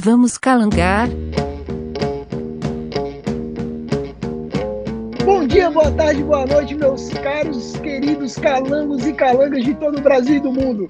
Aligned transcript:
Vamos 0.00 0.38
calangar? 0.38 1.08
Bom 5.24 5.44
dia, 5.44 5.68
boa 5.72 5.90
tarde, 5.90 6.22
boa 6.22 6.46
noite, 6.46 6.76
meus 6.76 7.08
caros, 7.14 7.72
queridos 7.78 8.36
calangos 8.36 9.04
e 9.04 9.12
calangas 9.12 9.64
de 9.64 9.74
todo 9.74 9.98
o 9.98 10.00
Brasil 10.00 10.36
e 10.36 10.40
do 10.40 10.52
mundo. 10.52 10.86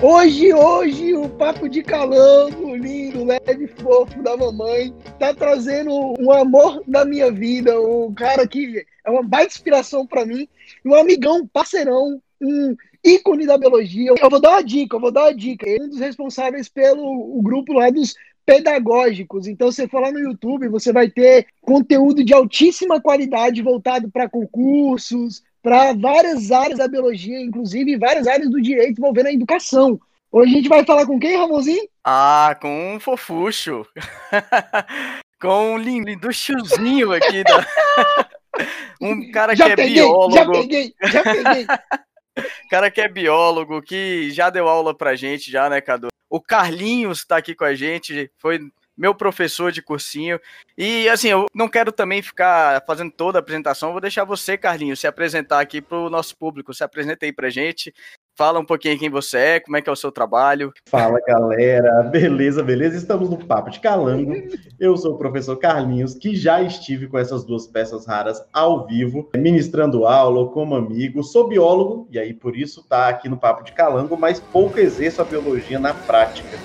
Hoje, 0.00 0.54
hoje, 0.54 1.16
o 1.16 1.28
Papo 1.30 1.68
de 1.68 1.82
Calango, 1.82 2.76
lindo, 2.76 3.24
leve, 3.24 3.66
fofo 3.82 4.22
da 4.22 4.36
mamãe, 4.36 4.94
tá 5.18 5.34
trazendo 5.34 5.90
um 6.20 6.30
amor 6.30 6.84
da 6.86 7.04
minha 7.04 7.32
vida, 7.32 7.80
um 7.80 8.14
cara 8.14 8.46
que 8.46 8.86
é 9.04 9.10
uma 9.10 9.24
baita 9.24 9.54
inspiração 9.54 10.06
para 10.06 10.24
mim, 10.24 10.46
um 10.84 10.94
amigão, 10.94 11.44
parceirão, 11.52 12.22
um 12.40 12.76
ícone 13.04 13.46
da 13.46 13.58
biologia. 13.58 14.14
Eu 14.16 14.30
vou 14.30 14.40
dar 14.40 14.50
uma 14.50 14.62
dica, 14.62 14.96
eu 14.96 15.00
vou 15.00 15.10
dar 15.10 15.22
uma 15.24 15.34
dica. 15.34 15.68
Ele 15.68 15.82
é 15.82 15.86
um 15.86 15.88
dos 15.88 15.98
responsáveis 15.98 16.68
pelo 16.68 17.02
o 17.38 17.42
grupo 17.42 17.72
lá 17.72 17.90
dos 17.90 18.14
pedagógicos. 18.48 19.46
Então, 19.46 19.70
você 19.70 19.86
for 19.86 20.00
lá 20.00 20.10
no 20.10 20.18
YouTube, 20.18 20.68
você 20.68 20.90
vai 20.90 21.10
ter 21.10 21.48
conteúdo 21.60 22.24
de 22.24 22.32
altíssima 22.32 22.98
qualidade 22.98 23.60
voltado 23.60 24.10
para 24.10 24.26
concursos, 24.26 25.42
para 25.62 25.92
várias 25.92 26.50
áreas 26.50 26.78
da 26.78 26.88
biologia, 26.88 27.38
inclusive 27.38 27.98
várias 27.98 28.26
áreas 28.26 28.48
do 28.48 28.58
direito 28.58 28.98
envolvendo 28.98 29.26
a 29.26 29.32
educação. 29.34 30.00
Hoje 30.32 30.50
a 30.50 30.56
gente 30.56 30.68
vai 30.70 30.82
falar 30.82 31.04
com 31.04 31.20
quem, 31.20 31.36
Ramonzinho? 31.36 31.86
Ah, 32.02 32.56
com 32.58 32.94
um 32.94 32.98
fofucho. 32.98 33.84
com 35.38 35.74
um 35.74 35.76
linduchozinho 35.76 37.12
aqui. 37.12 37.44
Da... 37.44 37.66
um 38.98 39.30
cara 39.30 39.54
já 39.54 39.66
que 39.66 39.72
é 39.72 39.76
peguei, 39.76 40.02
biólogo. 40.02 40.34
Já 40.34 40.50
peguei, 40.50 40.94
já 41.02 41.22
peguei. 41.22 41.66
cara 42.70 42.90
que 42.90 43.00
é 43.02 43.08
biólogo, 43.08 43.82
que 43.82 44.30
já 44.30 44.48
deu 44.48 44.66
aula 44.66 44.96
pra 44.96 45.14
gente, 45.16 45.50
já, 45.50 45.68
né, 45.68 45.82
Cadu? 45.82 46.08
O 46.30 46.40
Carlinhos 46.40 47.24
tá 47.24 47.36
aqui 47.36 47.54
com 47.54 47.64
a 47.64 47.74
gente, 47.74 48.30
foi 48.36 48.60
meu 48.96 49.14
professor 49.14 49.70
de 49.70 49.80
cursinho. 49.80 50.40
E 50.76 51.08
assim, 51.08 51.28
eu 51.28 51.46
não 51.54 51.68
quero 51.68 51.92
também 51.92 52.20
ficar 52.20 52.82
fazendo 52.84 53.12
toda 53.12 53.38
a 53.38 53.40
apresentação, 53.40 53.92
vou 53.92 54.00
deixar 54.00 54.24
você, 54.24 54.58
Carlinhos, 54.58 54.98
se 54.98 55.06
apresentar 55.06 55.60
aqui 55.60 55.80
pro 55.80 56.10
nosso 56.10 56.36
público. 56.36 56.74
Se 56.74 56.82
apresenta 56.82 57.24
aí 57.24 57.32
pra 57.32 57.48
gente. 57.48 57.94
Fala 58.38 58.60
um 58.60 58.64
pouquinho 58.64 58.96
quem 58.96 59.10
você 59.10 59.36
é, 59.36 59.60
como 59.60 59.76
é 59.76 59.82
que 59.82 59.90
é 59.90 59.92
o 59.92 59.96
seu 59.96 60.12
trabalho. 60.12 60.72
Fala 60.88 61.18
galera, 61.26 62.04
beleza, 62.04 62.62
beleza? 62.62 62.96
Estamos 62.96 63.28
no 63.28 63.36
Papo 63.36 63.68
de 63.68 63.80
Calango. 63.80 64.32
Eu 64.78 64.96
sou 64.96 65.14
o 65.14 65.18
professor 65.18 65.56
Carlinhos, 65.56 66.14
que 66.14 66.36
já 66.36 66.62
estive 66.62 67.08
com 67.08 67.18
essas 67.18 67.42
duas 67.42 67.66
peças 67.66 68.06
raras 68.06 68.40
ao 68.52 68.86
vivo, 68.86 69.28
ministrando 69.34 70.06
aula 70.06 70.48
como 70.52 70.76
amigo. 70.76 71.20
Sou 71.24 71.48
biólogo, 71.48 72.06
e 72.12 72.16
aí 72.16 72.32
por 72.32 72.56
isso 72.56 72.80
tá 72.88 73.08
aqui 73.08 73.28
no 73.28 73.36
Papo 73.36 73.64
de 73.64 73.72
Calango, 73.72 74.16
mas 74.16 74.38
pouco 74.38 74.78
exerço 74.78 75.20
a 75.20 75.24
biologia 75.24 75.80
na 75.80 75.92
prática. 75.92 76.56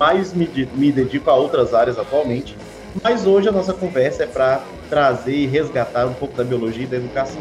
Mais 0.00 0.34
me, 0.34 0.48
me 0.74 0.90
dedico 0.90 1.30
a 1.30 1.36
outras 1.36 1.72
áreas 1.72 1.96
atualmente. 1.96 2.56
Mas 3.04 3.24
hoje 3.24 3.48
a 3.48 3.52
nossa 3.52 3.72
conversa 3.72 4.24
é 4.24 4.26
para 4.26 4.64
trazer 4.88 5.36
e 5.36 5.46
resgatar 5.46 6.06
um 6.06 6.14
pouco 6.14 6.36
da 6.36 6.42
biologia 6.42 6.82
e 6.82 6.88
da 6.88 6.96
educação. 6.96 7.40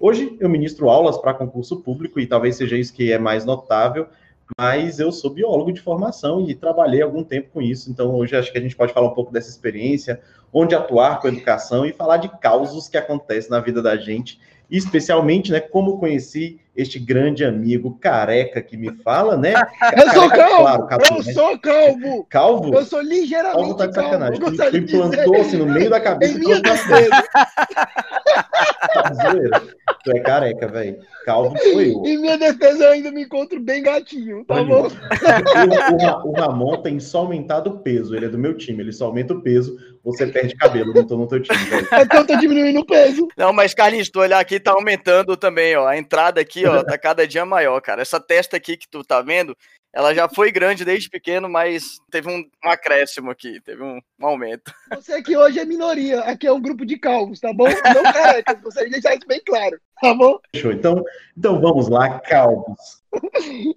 Hoje 0.00 0.36
eu 0.38 0.48
ministro 0.48 0.88
aulas 0.88 1.18
para 1.18 1.34
concurso 1.34 1.80
público 1.80 2.20
e 2.20 2.26
talvez 2.26 2.54
seja 2.56 2.76
isso 2.76 2.94
que 2.94 3.12
é 3.12 3.18
mais 3.18 3.44
notável, 3.44 4.06
mas 4.56 5.00
eu 5.00 5.10
sou 5.10 5.30
biólogo 5.30 5.72
de 5.72 5.80
formação 5.80 6.40
e 6.48 6.54
trabalhei 6.54 7.02
algum 7.02 7.24
tempo 7.24 7.48
com 7.52 7.60
isso, 7.60 7.90
então 7.90 8.14
hoje 8.14 8.36
acho 8.36 8.52
que 8.52 8.58
a 8.58 8.60
gente 8.60 8.76
pode 8.76 8.92
falar 8.92 9.08
um 9.08 9.14
pouco 9.14 9.32
dessa 9.32 9.50
experiência, 9.50 10.20
onde 10.52 10.74
atuar 10.74 11.20
com 11.20 11.26
a 11.26 11.30
educação 11.30 11.84
e 11.84 11.92
falar 11.92 12.18
de 12.18 12.28
causos 12.38 12.88
que 12.88 12.96
acontecem 12.96 13.50
na 13.50 13.58
vida 13.58 13.82
da 13.82 13.96
gente, 13.96 14.38
e 14.70 14.76
especialmente, 14.76 15.50
né, 15.50 15.60
como 15.60 15.98
conheci 15.98 16.60
este 16.76 16.98
grande 16.98 17.44
amigo 17.44 17.98
careca 18.00 18.62
que 18.62 18.76
me 18.76 18.92
fala, 19.02 19.36
né? 19.36 19.54
Eu 19.96 20.10
sou 20.12 20.30
calvo! 20.30 20.56
Claro, 20.58 20.86
calvo 20.86 21.04
eu 21.06 21.24
né? 21.24 21.32
sou 21.32 21.58
calvo! 21.58 22.26
Calvo? 22.28 22.74
Eu 22.74 22.84
sou 22.84 23.00
ligeiramente 23.00 23.60
calvo. 23.60 23.76
tá 23.76 23.86
de 23.86 23.94
sacanagem. 23.94 24.40
Calvo, 24.40 24.56
tu, 24.56 24.70
tu 24.70 24.76
implantou 24.76 25.40
assim 25.40 25.56
no 25.56 25.66
meio 25.66 25.90
da 25.90 26.00
cabeça 26.00 26.38
minha 26.38 26.62
tá 26.62 26.76
Tu 30.04 30.16
é 30.16 30.20
careca, 30.20 30.68
velho. 30.68 30.98
Calvo 31.24 31.56
sou 31.58 31.82
eu. 31.82 32.02
Em 32.04 32.18
minha 32.18 32.38
defesa, 32.38 32.84
eu 32.84 32.92
ainda 32.92 33.10
me 33.10 33.24
encontro 33.24 33.60
bem 33.60 33.82
gatinho, 33.82 34.44
tá 34.44 34.54
Olha, 34.54 34.64
bom? 34.64 34.86
O, 34.86 36.28
o, 36.28 36.30
o, 36.30 36.32
Ramon 36.32 36.80
tem 36.82 36.98
só 37.00 37.18
aumentado 37.18 37.70
o 37.70 37.78
peso. 37.80 38.14
Ele 38.14 38.26
é 38.26 38.28
do 38.28 38.38
meu 38.38 38.56
time, 38.56 38.82
ele 38.82 38.92
só 38.92 39.06
aumenta 39.06 39.34
o 39.34 39.42
peso. 39.42 39.76
Você 40.04 40.26
perde 40.26 40.54
cabelo, 40.56 40.94
não 40.94 41.06
tô 41.06 41.16
no 41.16 41.26
teu 41.26 41.42
time, 41.42 41.58
velho. 41.64 41.86
Eu 42.14 42.26
tô 42.26 42.36
diminuindo 42.36 42.80
o 42.80 42.86
peso. 42.86 43.28
Não, 43.36 43.52
mas 43.52 43.74
Carlinhos, 43.74 44.08
tu 44.08 44.20
olhar 44.20 44.38
aqui, 44.38 44.58
tá 44.58 44.72
aumentando 44.72 45.36
também, 45.36 45.76
ó. 45.76 45.86
A 45.86 45.98
entrada 45.98 46.40
aqui, 46.40 46.64
ó, 46.64 46.82
tá 46.84 46.96
cada 46.96 47.26
dia 47.26 47.44
maior, 47.44 47.80
cara. 47.80 48.00
Essa 48.00 48.20
testa 48.20 48.56
aqui 48.56 48.76
que 48.76 48.88
tu 48.88 49.04
tá 49.04 49.20
vendo, 49.20 49.56
ela 49.92 50.14
já 50.14 50.28
foi 50.28 50.52
grande 50.52 50.84
desde 50.84 51.08
pequeno, 51.08 51.48
mas 51.48 51.98
teve 52.10 52.28
um, 52.28 52.44
um 52.64 52.68
acréscimo 52.68 53.30
aqui, 53.30 53.60
teve 53.62 53.82
um, 53.82 53.98
um, 54.20 54.26
aumento. 54.26 54.72
Você 54.94 55.22
que 55.22 55.36
hoje 55.36 55.58
é 55.58 55.64
minoria, 55.64 56.20
aqui 56.20 56.46
é 56.46 56.52
um 56.52 56.60
grupo 56.60 56.84
de 56.84 56.98
calvos, 56.98 57.40
tá 57.40 57.52
bom? 57.52 57.66
Não 57.66 58.02
carecas, 58.02 58.60
gostaria 58.62 58.88
de 58.90 59.00
deixar 59.00 59.16
isso 59.16 59.26
bem 59.26 59.40
claro, 59.44 59.80
tá 60.00 60.14
bom? 60.14 60.38
Fechou, 60.54 60.72
então, 60.72 61.02
então 61.36 61.60
vamos 61.60 61.88
lá, 61.88 62.20
calvos. 62.20 63.02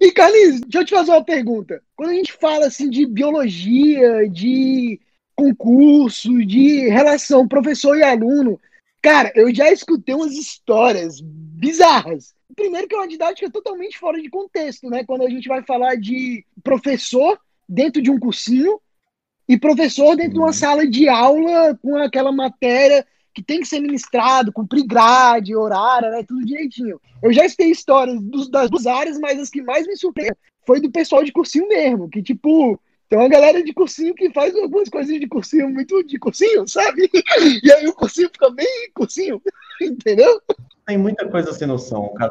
E 0.00 0.12
Carlinhos, 0.12 0.60
deixa 0.60 0.78
eu 0.78 0.84
te 0.84 0.94
fazer 0.94 1.10
uma 1.12 1.24
pergunta. 1.24 1.82
Quando 1.96 2.10
a 2.10 2.14
gente 2.14 2.32
fala 2.34 2.66
assim 2.66 2.90
de 2.90 3.06
biologia, 3.06 4.28
de 4.28 5.00
concurso, 5.34 6.44
de 6.44 6.88
relação 6.88 7.48
professor 7.48 7.96
e 7.96 8.02
aluno, 8.02 8.60
cara, 9.00 9.32
eu 9.34 9.52
já 9.52 9.72
escutei 9.72 10.14
umas 10.14 10.32
histórias 10.32 11.20
bizarras 11.22 12.34
Primeiro 12.54 12.88
que 12.88 12.94
é 12.94 12.98
uma 12.98 13.08
didática 13.08 13.50
totalmente 13.50 13.98
fora 13.98 14.20
de 14.20 14.28
contexto, 14.28 14.88
né? 14.88 15.04
Quando 15.04 15.22
a 15.22 15.30
gente 15.30 15.48
vai 15.48 15.62
falar 15.62 15.96
de 15.96 16.44
professor 16.62 17.38
dentro 17.68 18.02
de 18.02 18.10
um 18.10 18.18
cursinho 18.18 18.80
e 19.48 19.58
professor 19.58 20.16
dentro 20.16 20.34
de 20.34 20.38
uma 20.38 20.46
uhum. 20.46 20.52
sala 20.52 20.86
de 20.86 21.08
aula 21.08 21.78
com 21.82 21.96
aquela 21.96 22.32
matéria 22.32 23.06
que 23.34 23.42
tem 23.42 23.60
que 23.60 23.66
ser 23.66 23.80
ministrado, 23.80 24.52
cumprir 24.52 24.84
grade, 24.84 25.56
horário, 25.56 26.10
né? 26.10 26.22
Tudo 26.22 26.44
direitinho. 26.44 27.00
Eu 27.22 27.32
já 27.32 27.44
escutei 27.44 27.70
histórias 27.70 28.20
dos, 28.20 28.50
das 28.50 28.68
duas 28.68 28.86
áreas, 28.86 29.18
mas 29.18 29.38
as 29.38 29.48
que 29.48 29.62
mais 29.62 29.86
me 29.86 29.96
surpreenderam 29.96 30.36
foi 30.66 30.80
do 30.80 30.90
pessoal 30.90 31.24
de 31.24 31.32
cursinho 31.32 31.66
mesmo, 31.68 32.08
que 32.08 32.22
tipo, 32.22 32.80
tem 33.08 33.18
uma 33.18 33.28
galera 33.28 33.62
de 33.62 33.72
cursinho 33.72 34.14
que 34.14 34.30
faz 34.30 34.54
algumas 34.56 34.88
coisinhas 34.88 35.20
de 35.20 35.28
cursinho 35.28 35.68
muito 35.68 36.02
de 36.04 36.18
cursinho, 36.18 36.66
sabe? 36.68 37.10
E 37.62 37.72
aí 37.72 37.86
o 37.86 37.94
cursinho 37.94 38.30
fica 38.32 38.50
bem 38.50 38.90
cursinho, 38.94 39.42
entendeu? 39.80 40.40
Tem 40.84 40.98
muita 40.98 41.28
coisa 41.28 41.52
sem 41.52 41.66
noção, 41.66 42.12
cara. 42.14 42.30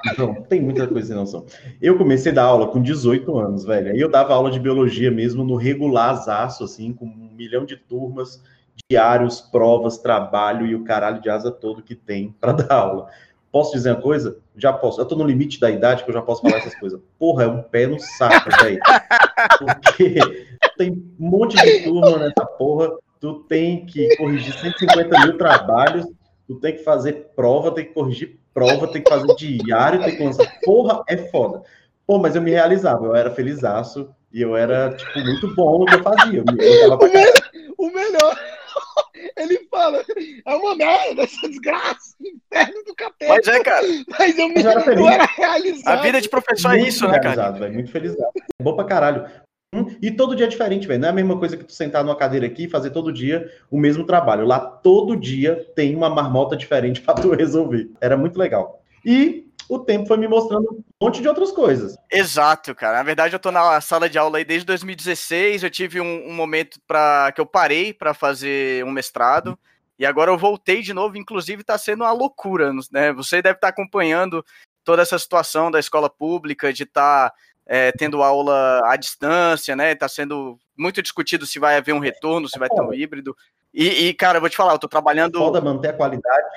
Tem 0.50 0.62
muita 0.62 0.86
coisa 0.86 1.08
sem 1.08 1.16
noção. 1.16 1.46
Eu 1.82 1.98
comecei 1.98 2.32
a 2.32 2.36
dar 2.36 2.44
aula 2.44 2.68
com 2.68 2.82
18 2.82 3.38
anos, 3.38 3.64
velho. 3.64 3.92
Aí 3.92 4.00
eu 4.00 4.10
dava 4.10 4.34
aula 4.34 4.52
de 4.52 4.60
biologia 4.60 5.10
mesmo 5.10 5.44
no 5.44 5.56
regular 5.56 6.16
zaço, 6.16 6.64
assim, 6.64 6.92
com 6.92 7.06
um 7.06 7.30
milhão 7.34 7.66
de 7.66 7.78
turmas, 7.78 8.44
diários, 8.90 9.40
provas, 9.40 9.98
trabalho 9.98 10.66
e 10.66 10.76
o 10.76 10.84
caralho 10.84 11.22
de 11.22 11.30
asa 11.30 11.50
todo 11.50 11.82
que 11.82 11.96
tem 11.96 12.36
para 12.42 12.52
dar 12.54 12.76
aula. 12.76 13.08
Posso 13.52 13.72
dizer 13.74 13.92
uma 13.92 14.02
coisa? 14.02 14.38
Já 14.56 14.74
posso. 14.74 15.00
Eu 15.00 15.06
tô 15.06 15.16
no 15.16 15.26
limite 15.26 15.60
da 15.60 15.72
idade 15.72 16.04
que 16.04 16.10
eu 16.10 16.14
já 16.14 16.22
posso 16.22 16.42
falar 16.42 16.58
essas 16.58 16.76
coisas. 16.76 17.00
Porra, 17.18 17.46
é 17.46 17.48
um 17.48 17.62
pé 17.62 17.88
no 17.88 18.00
saco, 18.00 18.50
velho. 18.62 18.80
Porque 19.60 20.16
tem 20.78 20.92
um 20.92 21.30
monte 21.30 21.56
de 21.56 21.84
turma 21.84 22.18
nessa 22.18 22.46
porra. 22.58 22.92
Tu 23.20 23.34
tem 23.48 23.86
que 23.86 24.16
corrigir 24.18 24.54
150 24.54 25.20
mil 25.26 25.38
trabalhos 25.38 26.06
tu 26.52 26.60
tem 26.60 26.76
que 26.76 26.84
fazer 26.84 27.32
prova, 27.36 27.74
tem 27.74 27.86
que 27.86 27.94
corrigir 27.94 28.40
prova, 28.54 28.88
tem 28.88 29.02
que 29.02 29.10
fazer 29.10 29.36
diário, 29.36 30.04
tem 30.04 30.16
que 30.16 30.24
lançar. 30.24 30.60
Porra, 30.64 31.04
é 31.08 31.18
foda. 31.18 31.64
Pô, 32.06 32.18
mas 32.18 32.36
eu 32.36 32.42
me 32.42 32.52
realizava, 32.52 33.06
eu 33.06 33.16
era 33.16 33.32
felizaço 33.32 34.14
e 34.34 34.42
eu 34.42 34.56
era, 34.56 34.94
tipo, 34.96 35.20
muito 35.20 35.56
bom 35.56 35.80
no 35.80 35.86
que 35.86 35.96
eu 35.96 36.04
fazia. 36.04 36.40
Eu 36.40 36.44
o, 36.44 36.54
melhor, 36.54 37.34
o 37.78 37.92
melhor, 37.92 38.40
ele 39.38 39.68
fala, 39.70 40.04
é 40.46 40.56
uma 40.56 40.76
merda 40.76 41.24
essa 41.24 41.48
desgraça, 41.48 42.16
inferno 42.20 42.84
do 42.86 42.96
capeta. 42.96 43.34
Mas 43.34 43.48
é, 43.48 43.64
cara. 43.64 43.88
Mas 44.20 44.38
eu, 44.38 44.50
me, 44.50 44.62
eu, 44.62 44.70
era, 44.70 44.82
feliz. 44.82 45.00
eu 45.00 45.10
era 45.10 45.26
realizado. 45.26 46.00
A 46.00 46.02
vida 46.02 46.22
de 46.22 46.30
professor 46.30 46.74
é 46.74 46.82
isso, 46.82 47.08
né, 47.08 47.20
cara? 47.20 47.52
Véio, 47.52 47.74
muito 47.74 47.92
feliz. 47.92 48.14
É 48.14 48.64
bom 48.64 48.76
pra 48.76 48.86
caralho. 48.86 49.30
E 50.02 50.12
todo 50.12 50.36
dia 50.36 50.48
é 50.48 50.50
diferente, 50.50 50.86
velho. 50.86 51.00
Não 51.00 51.08
é 51.08 51.12
a 51.12 51.16
mesma 51.16 51.40
coisa 51.40 51.56
que 51.56 51.64
tu 51.64 51.72
sentar 51.72 52.04
numa 52.04 52.16
cadeira 52.16 52.46
aqui 52.46 52.66
e 52.66 52.70
fazer 52.70 52.90
todo 52.90 53.12
dia 53.12 53.50
o 53.70 53.80
mesmo 53.80 54.06
trabalho. 54.06 54.46
Lá 54.46 54.60
todo 54.60 55.16
dia 55.16 55.66
tem 55.74 55.96
uma 55.96 56.10
marmota 56.10 56.58
diferente 56.58 57.00
para 57.02 57.14
tu 57.14 57.32
resolver. 57.32 57.90
Era 58.02 58.18
muito 58.18 58.38
legal. 58.38 58.84
E 59.06 59.48
o 59.70 59.80
tempo 59.80 60.06
foi 60.06 60.18
me 60.18 60.28
mostrando 60.28 60.70
um 60.74 61.06
monte 61.06 61.22
de 61.22 61.28
outras 61.30 61.54
coisas. 61.54 61.96
Exato, 62.12 62.76
cara. 62.76 62.98
Na 62.98 63.04
verdade, 63.04 63.34
eu 63.34 63.40
tô 63.40 63.50
na 63.50 63.80
sala 63.80 64.10
de 64.10 64.18
aula 64.18 64.40
aí 64.40 64.44
desde 64.44 64.66
2016. 64.66 65.64
Eu 65.64 65.70
tive 65.70 66.02
um, 66.02 66.28
um 66.28 66.34
momento 66.34 66.78
para 66.86 67.32
que 67.32 67.40
eu 67.40 67.46
parei 67.46 67.94
para 67.94 68.14
fazer 68.14 68.84
um 68.84 68.92
mestrado. 68.92 69.58
E 69.98 70.06
agora 70.06 70.32
eu 70.32 70.38
voltei 70.38 70.82
de 70.82 70.94
novo, 70.94 71.16
inclusive 71.16 71.62
está 71.62 71.78
sendo 71.78 72.04
uma 72.04 72.12
loucura, 72.12 72.74
né? 72.92 73.14
Você 73.14 73.42
deve 73.42 73.56
estar 73.56 73.68
tá 73.68 73.70
acompanhando 73.70 74.44
toda 74.84 75.02
essa 75.02 75.18
situação 75.18 75.72
da 75.72 75.80
escola 75.80 76.10
pública, 76.10 76.74
de 76.74 76.84
estar 76.84 77.30
tá 77.30 77.36
é, 77.74 77.90
tendo 77.94 78.22
aula 78.22 78.82
à 78.84 78.98
distância, 78.98 79.78
né? 79.78 79.96
Tá 79.96 80.10
sendo 80.10 80.60
muito 80.78 81.02
discutido 81.02 81.46
se 81.46 81.58
vai 81.58 81.78
haver 81.78 81.94
um 81.94 82.00
retorno, 82.00 82.50
se 82.50 82.60
vai 82.60 82.68
ter 82.68 82.82
um 82.82 82.94
híbrido. 82.94 83.34
E, 83.74 84.08
e 84.08 84.14
cara, 84.14 84.36
eu 84.36 84.42
vou 84.42 84.50
te 84.50 84.58
falar, 84.58 84.74
eu 84.74 84.78
tô 84.78 84.90
trabalhando. 84.90 85.40
Foda 85.40 85.62
manter 85.62 85.88
a 85.88 85.94
qualidade 85.94 86.50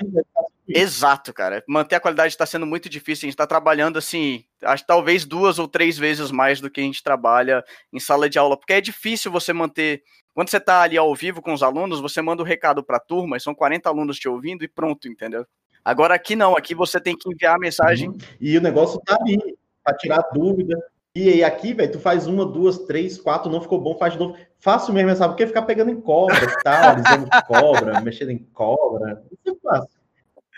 Exato, 0.66 1.32
cara. 1.32 1.62
Manter 1.68 1.94
a 1.94 2.00
qualidade 2.00 2.34
está 2.34 2.44
sendo 2.44 2.66
muito 2.66 2.88
difícil. 2.88 3.26
A 3.26 3.28
gente 3.28 3.34
está 3.34 3.46
trabalhando 3.46 3.96
assim, 3.96 4.44
acho 4.60 4.84
talvez 4.84 5.24
duas 5.24 5.60
ou 5.60 5.68
três 5.68 5.96
vezes 5.96 6.32
mais 6.32 6.60
do 6.60 6.68
que 6.68 6.80
a 6.80 6.84
gente 6.84 7.00
trabalha 7.00 7.64
em 7.92 8.00
sala 8.00 8.28
de 8.28 8.36
aula, 8.36 8.56
porque 8.56 8.72
é 8.72 8.80
difícil 8.80 9.30
você 9.30 9.52
manter. 9.52 10.02
Quando 10.34 10.50
você 10.50 10.56
está 10.56 10.82
ali 10.82 10.98
ao 10.98 11.14
vivo 11.14 11.40
com 11.40 11.52
os 11.52 11.62
alunos, 11.62 12.00
você 12.00 12.20
manda 12.20 12.42
o 12.42 12.44
um 12.44 12.48
recado 12.48 12.82
para 12.82 12.96
a 12.96 13.00
turma, 13.00 13.38
são 13.38 13.54
40 13.54 13.88
alunos 13.88 14.18
te 14.18 14.28
ouvindo 14.28 14.64
e 14.64 14.68
pronto, 14.68 15.06
entendeu? 15.06 15.46
Agora 15.84 16.12
aqui 16.16 16.34
não, 16.34 16.56
aqui 16.56 16.74
você 16.74 16.98
tem 16.98 17.16
que 17.16 17.30
enviar 17.30 17.54
a 17.54 17.58
mensagem. 17.60 18.12
E 18.40 18.58
o 18.58 18.60
negócio 18.60 19.00
tá 19.06 19.16
ali, 19.20 19.38
para 19.84 19.96
tirar 19.96 20.22
dúvida. 20.32 20.76
E 21.16 21.28
aí 21.28 21.44
aqui, 21.44 21.72
velho, 21.72 21.92
tu 21.92 22.00
faz 22.00 22.26
uma, 22.26 22.44
duas, 22.44 22.78
três, 22.78 23.16
quatro, 23.16 23.48
não 23.48 23.60
ficou 23.60 23.80
bom, 23.80 23.96
faz 23.96 24.14
de 24.14 24.18
novo. 24.18 24.36
Fácil 24.58 24.92
mesmo, 24.92 25.14
sabe? 25.14 25.34
Porque 25.34 25.46
ficar 25.46 25.62
pegando 25.62 25.92
em 25.92 26.00
cobra 26.00 26.44
e 26.44 26.62
tal, 26.64 26.90
alisando 26.90 27.28
cobra, 27.46 28.00
mexendo 28.02 28.30
em 28.30 28.38
cobra. 28.52 29.22
Isso 29.30 29.56
é 29.56 29.60
fácil. 29.62 29.90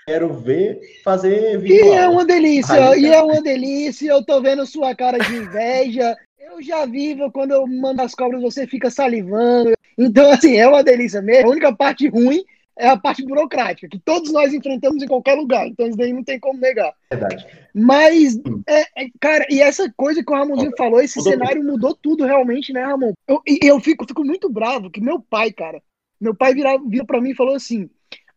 Quero 0.07 0.33
ver 0.33 0.81
fazer 1.05 1.59
vídeo. 1.59 1.85
E 1.85 1.91
é 1.91 2.09
uma 2.09 2.25
delícia, 2.25 2.91
aí, 2.91 3.03
e 3.03 3.07
é 3.07 3.21
uma 3.21 3.43
delícia. 3.43 4.11
Eu 4.11 4.25
tô 4.25 4.41
vendo 4.41 4.65
sua 4.65 4.95
cara 4.95 5.19
de 5.19 5.37
inveja. 5.37 6.17
Eu 6.39 6.63
já 6.63 6.87
vivo 6.87 7.31
quando 7.31 7.51
eu 7.51 7.67
mando 7.67 8.01
as 8.01 8.15
cobras, 8.15 8.41
você 8.41 8.67
fica 8.67 8.89
salivando. 8.89 9.75
Então, 9.99 10.31
assim, 10.31 10.57
é 10.57 10.67
uma 10.67 10.83
delícia 10.83 11.21
mesmo. 11.21 11.49
A 11.49 11.51
única 11.51 11.75
parte 11.75 12.09
ruim 12.09 12.45
é 12.79 12.89
a 12.89 12.97
parte 12.97 13.25
burocrática, 13.25 13.89
que 13.89 13.99
todos 13.99 14.31
nós 14.31 14.53
enfrentamos 14.53 15.03
em 15.03 15.07
qualquer 15.07 15.35
lugar. 15.35 15.67
Então, 15.67 15.87
isso 15.87 15.97
daí 15.97 16.13
não 16.13 16.23
tem 16.23 16.39
como 16.39 16.61
negar. 16.61 16.93
Verdade. 17.11 17.47
Mas, 17.75 18.37
é, 18.69 19.05
é, 19.05 19.09
cara, 19.19 19.47
e 19.51 19.61
essa 19.61 19.91
coisa 19.97 20.23
que 20.23 20.31
o 20.31 20.35
Ramonzinho 20.35 20.73
falou, 20.77 21.01
esse 21.01 21.19
mudou 21.19 21.33
cenário 21.33 21.61
tudo. 21.63 21.73
mudou 21.73 21.95
tudo 21.95 22.25
realmente, 22.25 22.73
né, 22.73 22.83
Ramon? 22.85 23.13
Eu, 23.27 23.43
eu 23.63 23.81
fico, 23.81 24.07
fico 24.07 24.25
muito 24.25 24.51
bravo 24.51 24.91
que 24.91 25.01
meu 25.01 25.21
pai, 25.21 25.51
cara, 25.53 25.83
meu 26.21 26.35
pai 26.35 26.55
vira 26.55 27.05
para 27.07 27.21
mim 27.21 27.31
e 27.31 27.37
falou 27.37 27.55
assim: 27.55 27.89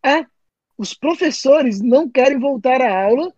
ah, 0.04 0.26
os 0.78 0.94
professores 0.94 1.82
não 1.82 2.10
querem 2.10 2.40
voltar 2.40 2.82
à 2.82 3.04
aula, 3.04 3.34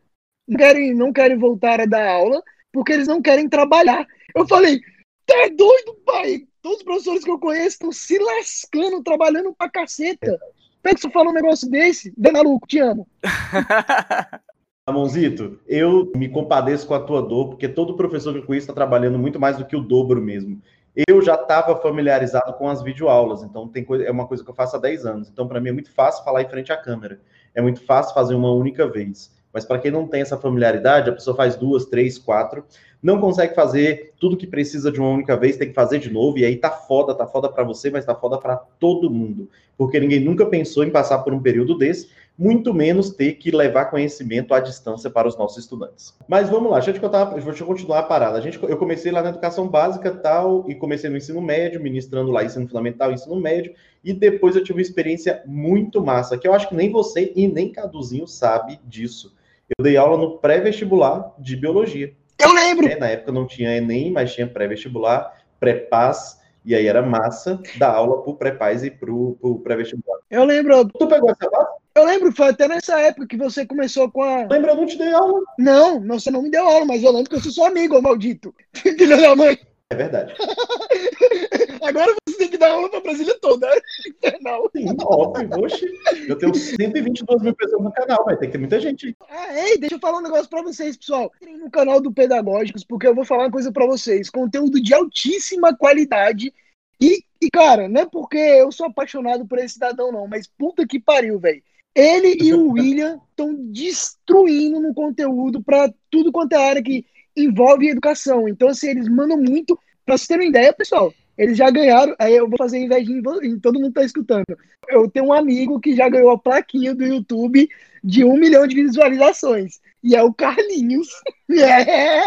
não 0.48 0.58
querem, 0.58 0.94
não 0.94 1.12
querem 1.12 1.38
voltar 1.38 1.82
a 1.82 1.86
dar 1.86 2.08
aula, 2.08 2.44
porque 2.72 2.94
eles 2.94 3.08
não 3.08 3.22
querem 3.22 3.50
trabalhar. 3.50 4.06
Eu 4.36 4.48
falei, 4.48 4.80
tá 5.26 5.48
doido, 5.48 5.96
pai? 6.06 6.48
Todos 6.62 6.78
os 6.78 6.84
professores 6.84 7.24
que 7.24 7.32
eu 7.32 7.40
conheço 7.40 7.70
estão 7.70 7.92
se 7.92 8.20
lascando, 8.20 9.02
trabalhando 9.02 9.54
pra 9.56 9.70
caceta. 9.70 10.40
Como 10.82 10.92
é 10.92 10.96
que 10.96 11.02
você 11.02 11.10
um 11.16 11.34
negócio 11.34 11.70
desse? 11.70 12.14
Denaluco, 12.18 12.68
te 12.68 12.80
amo. 12.80 13.08
Ramonzito, 14.88 15.60
eu 15.68 16.12
me 16.16 16.28
compadeço 16.28 16.88
com 16.88 16.96
a 16.96 17.00
tua 17.00 17.22
dor, 17.22 17.50
porque 17.50 17.70
todo 17.70 17.96
professor 17.96 18.34
que 18.34 18.40
eu 18.40 18.46
conheço 18.46 18.64
está 18.64 18.74
trabalhando 18.74 19.20
muito 19.20 19.40
mais 19.40 19.58
do 19.58 19.66
que 19.66 19.76
o 19.76 19.82
dobro 19.82 20.20
mesmo. 20.20 20.60
Eu 21.08 21.22
já 21.22 21.36
estava 21.36 21.80
familiarizado 21.80 22.54
com 22.54 22.68
as 22.68 22.82
videoaulas, 22.82 23.44
então 23.44 23.68
tem 23.68 23.86
coisa, 23.86 24.04
é 24.04 24.12
uma 24.12 24.28
coisa 24.28 24.44
que 24.44 24.50
eu 24.50 24.56
faço 24.56 24.76
há 24.76 24.80
10 24.80 25.06
anos. 25.06 25.30
Então, 25.30 25.48
para 25.48 25.62
mim, 25.62 25.70
é 25.70 25.72
muito 25.72 25.92
fácil 25.94 26.24
falar 26.24 26.42
em 26.42 26.50
frente 26.50 26.72
à 26.72 26.78
câmera. 26.78 27.22
É 27.54 27.62
muito 27.62 27.86
fácil 27.86 28.14
fazer 28.14 28.34
uma 28.34 28.52
única 28.52 28.88
vez. 28.88 29.32
Mas 29.54 29.66
para 29.66 29.80
quem 29.80 29.92
não 29.92 30.08
tem 30.08 30.22
essa 30.22 30.38
familiaridade, 30.38 31.10
a 31.10 31.14
pessoa 31.14 31.36
faz 31.36 31.56
duas, 31.56 31.86
três, 31.86 32.18
quatro, 32.18 32.64
não 33.02 33.20
consegue 33.20 33.56
fazer 33.56 34.14
tudo 34.20 34.38
que 34.38 34.46
precisa 34.46 34.92
de 34.92 35.00
uma 35.00 35.10
única 35.10 35.36
vez, 35.36 35.58
tem 35.58 35.70
que 35.70 35.74
fazer 35.74 36.00
de 36.00 36.12
novo, 36.12 36.38
e 36.38 36.46
aí 36.46 36.56
tá 36.56 36.70
foda, 36.70 37.16
tá 37.16 37.26
foda 37.26 37.50
para 37.50 37.64
você, 37.64 37.90
mas 37.90 38.06
tá 38.06 38.14
foda 38.14 38.38
para 38.38 38.56
todo 38.56 39.10
mundo. 39.10 39.50
Porque 39.78 40.00
ninguém 40.00 40.20
nunca 40.20 40.46
pensou 40.46 40.84
em 40.84 40.92
passar 40.92 41.20
por 41.20 41.34
um 41.34 41.42
período 41.42 41.76
desse, 41.76 42.10
muito 42.38 42.74
menos 42.74 43.10
ter 43.10 43.34
que 43.34 43.52
levar 43.52 43.86
conhecimento 43.86 44.54
à 44.54 44.60
distância 44.60 45.10
para 45.10 45.28
os 45.28 45.38
nossos 45.38 45.58
estudantes. 45.64 46.16
Mas 46.28 46.50
vamos 46.50 46.72
lá, 46.72 46.80
deixa 46.80 46.92
eu, 46.92 47.02
contar, 47.02 47.26
deixa 47.26 47.64
eu 47.64 47.68
continuar 47.68 48.00
a 48.00 48.04
parada. 48.04 48.38
A 48.38 48.42
gente, 48.42 48.60
eu 48.62 48.78
comecei 48.78 49.12
lá 49.12 49.22
na 49.22 49.30
educação 49.30 49.68
básica 49.68 50.12
tal, 50.12 50.66
e 50.70 50.76
comecei 50.76 51.10
no 51.10 51.18
ensino 51.18 51.42
médio, 51.42 51.82
ministrando 51.82 52.32
lá 52.32 52.44
ensino 52.44 52.68
fundamental, 52.68 53.12
ensino 53.12 53.36
médio, 53.36 53.74
e 54.04 54.14
depois 54.14 54.56
eu 54.56 54.64
tive 54.64 54.78
uma 54.78 54.82
experiência 54.82 55.44
muito 55.46 56.02
massa, 56.04 56.38
que 56.38 56.48
eu 56.48 56.54
acho 56.54 56.70
que 56.70 56.76
nem 56.76 56.92
você 56.92 57.32
e 57.36 57.48
nem 57.48 57.72
Caduzinho 57.72 58.28
sabe 58.28 58.80
disso. 58.86 59.36
Eu 59.78 59.84
dei 59.84 59.98
aula 59.98 60.18
no 60.18 60.38
pré-vestibular 60.38 61.34
de 61.40 61.56
biologia. 61.56 62.14
Eu 62.40 62.54
lembro! 62.54 62.88
É, 62.88 62.98
na 62.98 63.08
época 63.08 63.32
não 63.32 63.46
tinha 63.46 63.76
Enem, 63.78 64.12
mas 64.12 64.34
tinha 64.34 64.48
pré-vestibular, 64.48 65.34
pré-paz, 65.60 66.40
e 66.66 66.76
aí 66.76 66.88
era 66.88 67.02
massa 67.02 67.62
dar 67.78 67.92
aula 67.92 68.22
pro 68.22 68.36
pré-paz 68.36 68.84
e 68.84 68.92
pro, 68.92 69.38
pro 69.40 69.60
pré-vestibular. 69.60 70.20
Eu 70.30 70.44
lembro. 70.44 70.86
Tu 70.86 71.08
pegou 71.08 71.30
essa 71.30 71.50
base? 71.50 71.82
Eu 71.94 72.06
lembro, 72.06 72.32
foi 72.32 72.48
até 72.48 72.68
nessa 72.68 73.00
época 73.02 73.28
que 73.28 73.38
você 73.38 73.66
começou 73.66 74.10
com 74.10 74.24
a. 74.24 74.48
Lembra, 74.50 74.72
eu 74.72 74.76
não 74.78 74.86
te 74.86 74.98
dei 74.98 75.12
aula. 75.12 75.42
Não, 75.58 76.02
você 76.08 76.32
não 76.32 76.42
me 76.42 76.50
deu 76.50 76.68
aula, 76.68 76.86
mas 76.86 77.04
eu 77.04 77.12
lembro 77.12 77.30
que 77.30 77.36
eu 77.36 77.42
sou 77.42 77.52
seu 77.52 77.66
amigo, 77.66 78.02
maldito. 78.02 78.54
Filho 78.74 79.18
da 79.18 79.36
mãe. 79.36 79.60
É 79.90 79.96
verdade. 79.96 80.34
Agora 81.82 82.14
você 82.28 82.38
tem 82.38 82.48
que 82.50 82.58
dar 82.58 82.72
aula 82.72 82.90
pra 82.90 83.00
Brasília 83.00 83.38
toda. 83.40 83.68
Infernal. 84.08 84.70
Sim, 84.76 84.96
óbvio, 85.04 85.50
oxe. 85.64 85.86
Eu 86.28 86.38
tenho 86.38 86.54
122 86.54 87.42
mil 87.42 87.56
pessoas 87.56 87.84
no 87.84 87.92
canal, 87.92 88.24
vai 88.24 88.38
ter 88.38 88.46
que 88.46 88.52
ter 88.52 88.58
muita 88.58 88.80
gente. 88.80 89.16
Ah, 89.28 89.68
ei, 89.68 89.78
deixa 89.78 89.96
eu 89.96 90.00
falar 90.00 90.20
um 90.20 90.24
negócio 90.24 90.50
pra 90.50 90.62
vocês, 90.62 90.96
pessoal. 90.96 91.32
Entrem 91.42 91.58
no 91.58 91.72
canal 91.72 92.00
do 92.00 92.12
Pedagógicos, 92.12 92.84
porque 92.84 93.08
eu 93.08 93.16
vou 93.16 93.26
falar 93.26 93.46
uma 93.46 93.52
coisa 93.52 93.72
pra 93.72 93.88
vocês. 93.88 94.30
Conteúdo 94.30 94.82
de 94.82 94.94
altíssima 94.94 95.76
qualidade. 95.76 96.54
E, 97.02 97.24
e, 97.42 97.50
cara, 97.50 97.90
não 97.90 98.02
é 98.02 98.06
porque 98.06 98.38
eu 98.38 98.72
sou 98.72 98.86
apaixonado 98.86 99.48
por 99.48 99.58
esse 99.58 99.74
cidadão, 99.74 100.12
não, 100.12 100.28
mas 100.28 100.48
puta 100.48 100.86
que 100.86 101.00
pariu, 101.00 101.40
velho. 101.40 101.64
Ele 101.96 102.38
e 102.42 102.54
o 102.54 102.72
William 102.74 103.20
estão 103.30 103.54
destruindo 103.56 104.80
no 104.80 104.94
conteúdo 104.94 105.64
para 105.64 105.92
tudo 106.12 106.32
quanto 106.32 106.54
é 106.54 106.58
área 106.58 106.84
que 106.84 107.06
envolve 107.36 107.90
educação. 107.90 108.48
Então, 108.48 108.68
assim, 108.68 108.90
eles 108.90 109.08
mandam 109.10 109.38
muito. 109.38 109.78
Pra 110.06 110.18
vocês 110.18 110.28
terem 110.28 110.48
uma 110.48 110.50
ideia, 110.50 110.74
pessoal, 110.74 111.14
eles 111.42 111.58
já 111.58 111.72
ganharam. 111.72 112.16
Aí 112.20 112.36
eu 112.36 112.48
vou 112.48 112.56
fazer 112.56 112.78
invejinha 112.78 113.20
em 113.42 113.60
todo 113.60 113.80
mundo 113.80 113.92
tá 113.92 114.04
escutando. 114.04 114.46
Eu 114.88 115.10
tenho 115.10 115.26
um 115.26 115.34
amigo 115.34 115.80
que 115.80 115.96
já 115.96 116.08
ganhou 116.08 116.30
a 116.30 116.38
plaquinha 116.38 116.94
do 116.94 117.04
YouTube 117.04 117.68
de 118.04 118.24
um 118.24 118.38
milhão 118.38 118.68
de 118.68 118.76
visualizações. 118.76 119.80
E 120.04 120.16
é 120.16 120.22
o 120.22 120.32
Carlinhos. 120.34 121.10
É! 121.54 122.22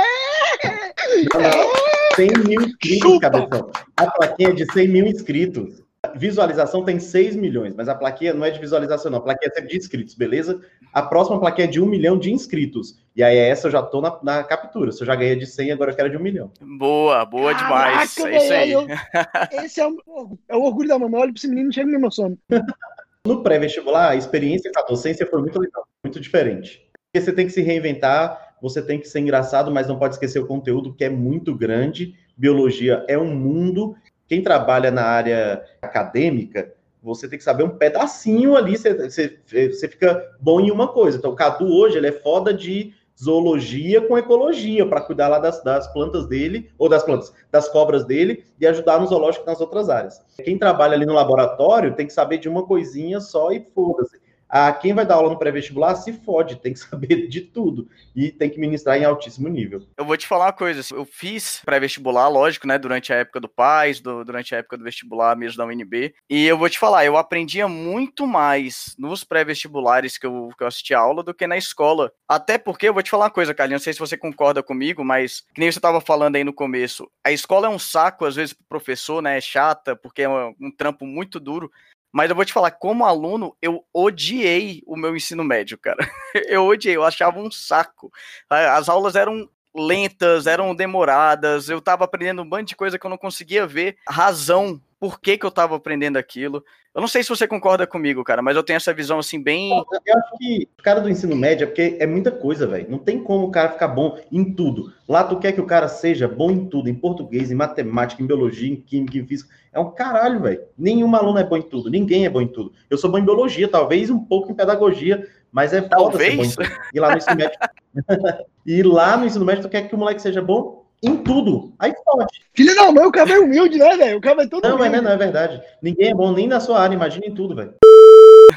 100 2.15 2.29
mil 2.47 2.61
inscritos, 2.61 3.19
cabeção. 3.21 3.71
A 3.97 4.11
plaquinha 4.11 4.51
é 4.51 4.53
de 4.53 4.71
100 4.71 4.89
mil 4.89 5.07
inscritos 5.07 5.84
visualização 6.17 6.85
tem 6.85 6.99
6 6.99 7.37
milhões, 7.37 7.75
mas 7.75 7.89
a 7.89 7.95
plaquinha 7.95 8.33
não 8.33 8.45
é 8.45 8.51
de 8.51 8.59
visualização, 8.59 9.11
não. 9.11 9.19
A 9.19 9.23
plaquinha 9.23 9.51
é 9.57 9.61
de 9.61 9.77
inscritos, 9.77 10.15
beleza? 10.15 10.61
A 10.93 11.03
próxima 11.03 11.39
plaquinha 11.41 11.67
é 11.67 11.71
de 11.71 11.81
1 11.81 11.87
milhão 11.87 12.19
de 12.19 12.33
inscritos. 12.33 12.99
E 13.17 13.23
aí 13.23 13.37
essa 13.37 13.69
eu 13.69 13.73
já 13.73 13.83
tô 13.83 14.01
na, 14.01 14.19
na 14.23 14.45
captura. 14.45 14.93
Se 14.93 15.03
eu 15.03 15.07
já 15.07 15.15
ganhei 15.15 15.37
de 15.37 15.47
100, 15.47 15.73
agora 15.73 15.93
eu 15.93 15.97
quero 15.97 16.11
de 16.11 16.17
1 16.17 16.21
milhão. 16.21 16.51
Boa, 16.79 17.25
boa 17.25 17.53
demais. 17.53 18.17
é 18.19 18.37
isso 18.37 18.53
aí. 18.53 18.73
esse 19.65 19.81
é 19.81 19.87
o, 19.87 20.39
é 20.49 20.57
o 20.57 20.63
orgulho 20.63 20.89
da 20.89 20.99
mamãe. 20.99 21.21
Olha 21.21 21.33
pra 21.33 21.39
esse 21.39 21.49
menino, 21.49 21.73
chega 21.73 21.87
me 21.87 21.97
emociona. 21.97 22.37
no 23.27 23.43
pré-vestibular, 23.43 24.11
a 24.11 24.17
experiência 24.17 24.71
com 24.73 24.81
a 24.81 24.85
docência 24.85 25.27
foi 25.27 25.41
muito 25.41 25.59
legal, 25.59 25.87
muito 26.05 26.21
diferente. 26.21 26.87
Porque 27.07 27.25
você 27.25 27.33
tem 27.33 27.47
que 27.47 27.53
se 27.53 27.63
reinventar, 27.63 28.55
você 28.61 28.83
tem 28.83 28.99
que 28.99 29.09
ser 29.09 29.21
engraçado, 29.21 29.71
mas 29.71 29.89
não 29.89 29.99
pode 29.99 30.15
esquecer 30.15 30.39
o 30.39 30.47
conteúdo, 30.47 30.95
que 30.95 31.05
é 31.05 31.09
muito 31.09 31.55
grande. 31.55 32.15
Biologia 32.37 33.05
é 33.09 33.17
um 33.17 33.35
mundo 33.35 33.97
quem 34.27 34.43
trabalha 34.43 34.91
na 34.91 35.05
área 35.05 35.65
acadêmica, 35.83 36.73
você 37.03 37.29
tem 37.29 37.39
que 37.39 37.45
saber 37.45 37.65
um 37.65 37.77
pedacinho 37.77 38.57
ali, 38.57 38.79
você, 38.79 38.95
você, 38.95 39.39
você 39.47 39.89
fica 39.89 40.35
bom 40.41 40.61
em 40.61 40.71
uma 40.71 40.89
coisa. 40.89 41.19
Então, 41.19 41.33
o 41.33 41.37
Cadu 41.37 41.67
hoje, 41.67 41.99
ele 41.99 42.09
é 42.09 42.13
foda 42.13 42.53
de 42.53 42.95
zoologia 43.23 44.01
com 44.01 44.19
ecologia, 44.19 44.87
para 44.87 45.01
cuidar 45.01 45.29
lá 45.29 45.39
das, 45.39 45.63
das 45.63 45.87
plantas 45.93 46.27
dele, 46.27 46.71
ou 46.79 46.89
das 46.89 47.05
plantas, 47.05 47.33
das 47.51 47.69
cobras 47.69 48.05
dele, 48.05 48.45
e 48.59 48.67
ajudar 48.67 48.99
no 48.99 49.07
zoológico 49.07 49.47
nas 49.47 49.61
outras 49.61 49.89
áreas. 49.89 50.21
Quem 50.43 50.59
trabalha 50.59 50.95
ali 50.95 51.07
no 51.07 51.13
laboratório 51.13 51.95
tem 51.95 52.07
que 52.07 52.13
saber 52.13 52.39
de 52.39 52.49
uma 52.49 52.67
coisinha 52.67 53.21
só 53.21 53.53
e 53.53 53.61
foda-se. 53.75 54.24
A 54.57 54.73
quem 54.73 54.95
vai 54.95 55.05
dar 55.05 55.17
aula 55.17 55.31
no 55.31 55.37
pré-vestibular 55.37 55.97
se 55.97 56.13
fode, 56.13 56.55
tem 56.55 56.73
que 56.73 56.79
saber 56.79 57.27
de 57.27 57.41
tudo 57.41 57.89
e 58.15 58.31
tem 58.31 58.49
que 58.49 58.61
ministrar 58.61 58.97
em 58.97 59.05
altíssimo 59.05 59.49
nível. 59.49 59.83
Eu 59.99 60.05
vou 60.05 60.17
te 60.17 60.29
falar 60.29 60.45
uma 60.45 60.53
coisa, 60.53 60.79
assim, 60.79 60.95
eu 60.95 61.05
fiz 61.05 61.61
pré-vestibular, 61.65 62.29
lógico, 62.29 62.65
né, 62.65 62.79
durante 62.79 63.13
a 63.13 63.17
época 63.17 63.41
do 63.41 63.49
PAIS, 63.49 63.99
do, 63.99 64.25
durante 64.25 64.55
a 64.55 64.59
época 64.59 64.79
do 64.79 64.85
vestibular 64.85 65.35
mesmo 65.35 65.57
da 65.57 65.65
UNB, 65.65 66.15
e 66.31 66.47
eu 66.47 66.57
vou 66.57 66.71
te 66.71 66.79
falar, 66.79 67.05
eu 67.05 67.17
aprendia 67.17 67.67
muito 67.67 68.29
mais 68.29 68.95
nos 68.97 69.25
pré-vestibulares 69.25 70.17
que 70.17 70.27
eu, 70.27 70.51
que 70.57 70.63
eu 70.63 70.69
assisti 70.69 70.95
a 70.95 71.01
aula 71.01 71.25
do 71.25 71.35
que 71.35 71.49
na 71.49 71.57
escola. 71.57 72.13
Até 72.29 72.57
porque, 72.57 72.89
eu 72.89 72.95
vou 72.95 73.03
te 73.03 73.11
falar 73.11 73.25
uma 73.25 73.31
coisa, 73.33 73.53
Carlinhos, 73.53 73.81
não 73.81 73.85
sei 73.85 73.93
se 73.93 73.99
você 73.99 74.17
concorda 74.17 74.63
comigo, 74.63 75.05
mas 75.05 75.41
que 75.53 75.61
nem 75.61 75.73
você 75.73 75.81
estava 75.81 76.01
falando 76.01 76.37
aí 76.37 76.45
no 76.45 76.53
começo, 76.53 77.11
a 77.27 77.33
escola 77.33 77.67
é 77.67 77.71
um 77.71 77.79
saco, 77.79 78.25
às 78.25 78.37
vezes, 78.37 78.53
pro 78.53 78.65
professor, 78.69 79.21
né, 79.21 79.37
é 79.37 79.41
chata, 79.41 79.97
porque 79.97 80.23
é 80.23 80.29
um, 80.29 80.55
um 80.61 80.71
trampo 80.71 81.05
muito 81.05 81.41
duro, 81.41 81.69
mas 82.15 82.31
eu 82.31 82.37
vou 82.37 82.45
te 82.45 82.53
falar, 82.53 82.71
como 82.71 83.05
aluno, 83.05 83.57
eu 83.61 83.85
odiei 83.93 84.85
o 84.87 84.97
meu 84.97 85.17
ensino 85.17 85.43
médio, 85.43 85.77
cara. 85.77 85.99
Eu 86.49 86.65
odiei, 86.65 86.95
eu 86.97 87.05
achava 87.05 87.41
um 87.41 87.51
saco. 87.51 88.13
As 88.49 88.89
aulas 88.89 89.17
eram 89.17 89.49
lentas, 89.75 90.47
eram 90.47 90.75
demoradas, 90.75 91.69
eu 91.69 91.81
tava 91.81 92.05
aprendendo 92.05 92.43
um 92.43 92.49
bando 92.49 92.67
de 92.67 92.77
coisa 92.77 92.99
que 92.99 93.05
eu 93.05 93.11
não 93.11 93.19
conseguia 93.19 93.67
ver 93.67 93.97
razão 94.09 94.81
por 95.01 95.21
que, 95.21 95.37
que 95.37 95.45
eu 95.45 95.51
tava 95.51 95.77
aprendendo 95.77 96.17
aquilo. 96.17 96.65
Eu 96.95 97.01
não 97.01 97.09
sei 97.09 97.23
se 97.23 97.29
você 97.29 97.47
concorda 97.47 97.87
comigo, 97.87 98.23
cara, 98.23 98.41
mas 98.41 98.57
eu 98.57 98.63
tenho 98.63 98.77
essa 98.77 98.95
visão 98.95 99.19
assim 99.19 99.43
bem. 99.43 99.71
Eu 99.71 100.17
acho 100.17 100.39
que 100.39 100.69
o 100.79 100.83
cara 100.83 101.01
do 101.01 101.11
ensino 101.11 101.35
médio 101.35 101.65
é 101.65 101.67
porque 101.67 101.97
é 101.99 102.07
muita 102.07 102.31
coisa, 102.31 102.67
velho. 102.67 102.87
Não 102.89 102.99
tem 102.99 103.23
como 103.23 103.47
o 103.47 103.51
cara 103.51 103.73
ficar 103.73 103.89
bom 103.89 104.17
em 104.31 104.55
tudo. 104.55 104.93
Lá 105.09 105.25
tu 105.25 105.39
quer 105.39 105.53
que 105.53 105.61
o 105.61 105.67
cara 105.67 105.89
seja 105.89 106.29
bom 106.29 106.51
em 106.51 106.67
tudo, 106.67 106.89
em 106.89 106.95
português, 106.95 107.51
em 107.51 107.55
matemática, 107.55 108.23
em 108.23 108.27
biologia, 108.27 108.73
em 108.73 108.77
química, 108.77 109.19
em 109.19 109.27
física. 109.27 109.53
É 109.73 109.81
um 109.81 109.91
caralho, 109.91 110.41
velho. 110.41 110.63
Nenhum 110.79 111.15
aluno 111.17 111.39
é 111.39 111.45
bom 111.45 111.57
em 111.57 111.63
tudo, 111.63 111.91
ninguém 111.91 112.25
é 112.25 112.31
bom 112.31 112.41
em 112.41 112.47
tudo. 112.47 112.73
Eu 112.89 112.97
sou 112.97 113.11
bom 113.11 113.19
em 113.19 113.25
biologia, 113.25 113.69
talvez 113.69 114.09
um 114.09 114.21
pouco 114.21 114.53
em 114.53 114.55
pedagogia, 114.55 115.29
Mas 115.55 115.73
é 115.73 115.81
Talvez. 115.81 116.35
foda 116.35 116.49
ser 116.49 116.69
bom. 116.69 116.77
E 116.93 116.99
lá 116.99 117.11
no 117.13 117.17
ensino 117.17 117.37
médio. 117.37 117.59
e 118.67 118.83
lá 118.83 119.17
no 119.17 119.25
ensino 119.25 119.45
médio, 119.45 119.63
tu 119.63 119.69
quer 119.69 119.89
que 119.89 119.95
o 119.95 119.99
moleque 119.99 120.21
seja 120.21 120.43
bom 120.43 120.85
em 121.01 121.17
tudo. 121.17 121.73
Aí 121.79 121.95
forte. 122.05 122.41
Filho 122.53 122.75
da 122.75 122.91
mãe, 122.91 123.07
o 123.07 123.13
cara 123.13 123.31
é 123.31 123.39
humilde, 123.39 123.79
né, 123.79 123.97
velho? 123.97 124.19
O 124.19 124.21
cara 124.21 124.43
é 124.43 124.49
todo 124.49 124.65
Não, 124.65 124.77
mas 124.77 124.89
humilde. 124.89 124.97
não, 124.97 125.03
não 125.05 125.11
é 125.13 125.17
verdade. 125.17 125.63
Ninguém 125.81 126.11
é 126.11 126.15
bom 126.15 126.33
nem 126.33 126.49
na 126.49 126.59
sua 126.59 126.81
área, 126.81 126.95
imagina 126.95 127.27
em 127.27 127.35
tudo, 127.35 127.55
velho. 127.55 127.73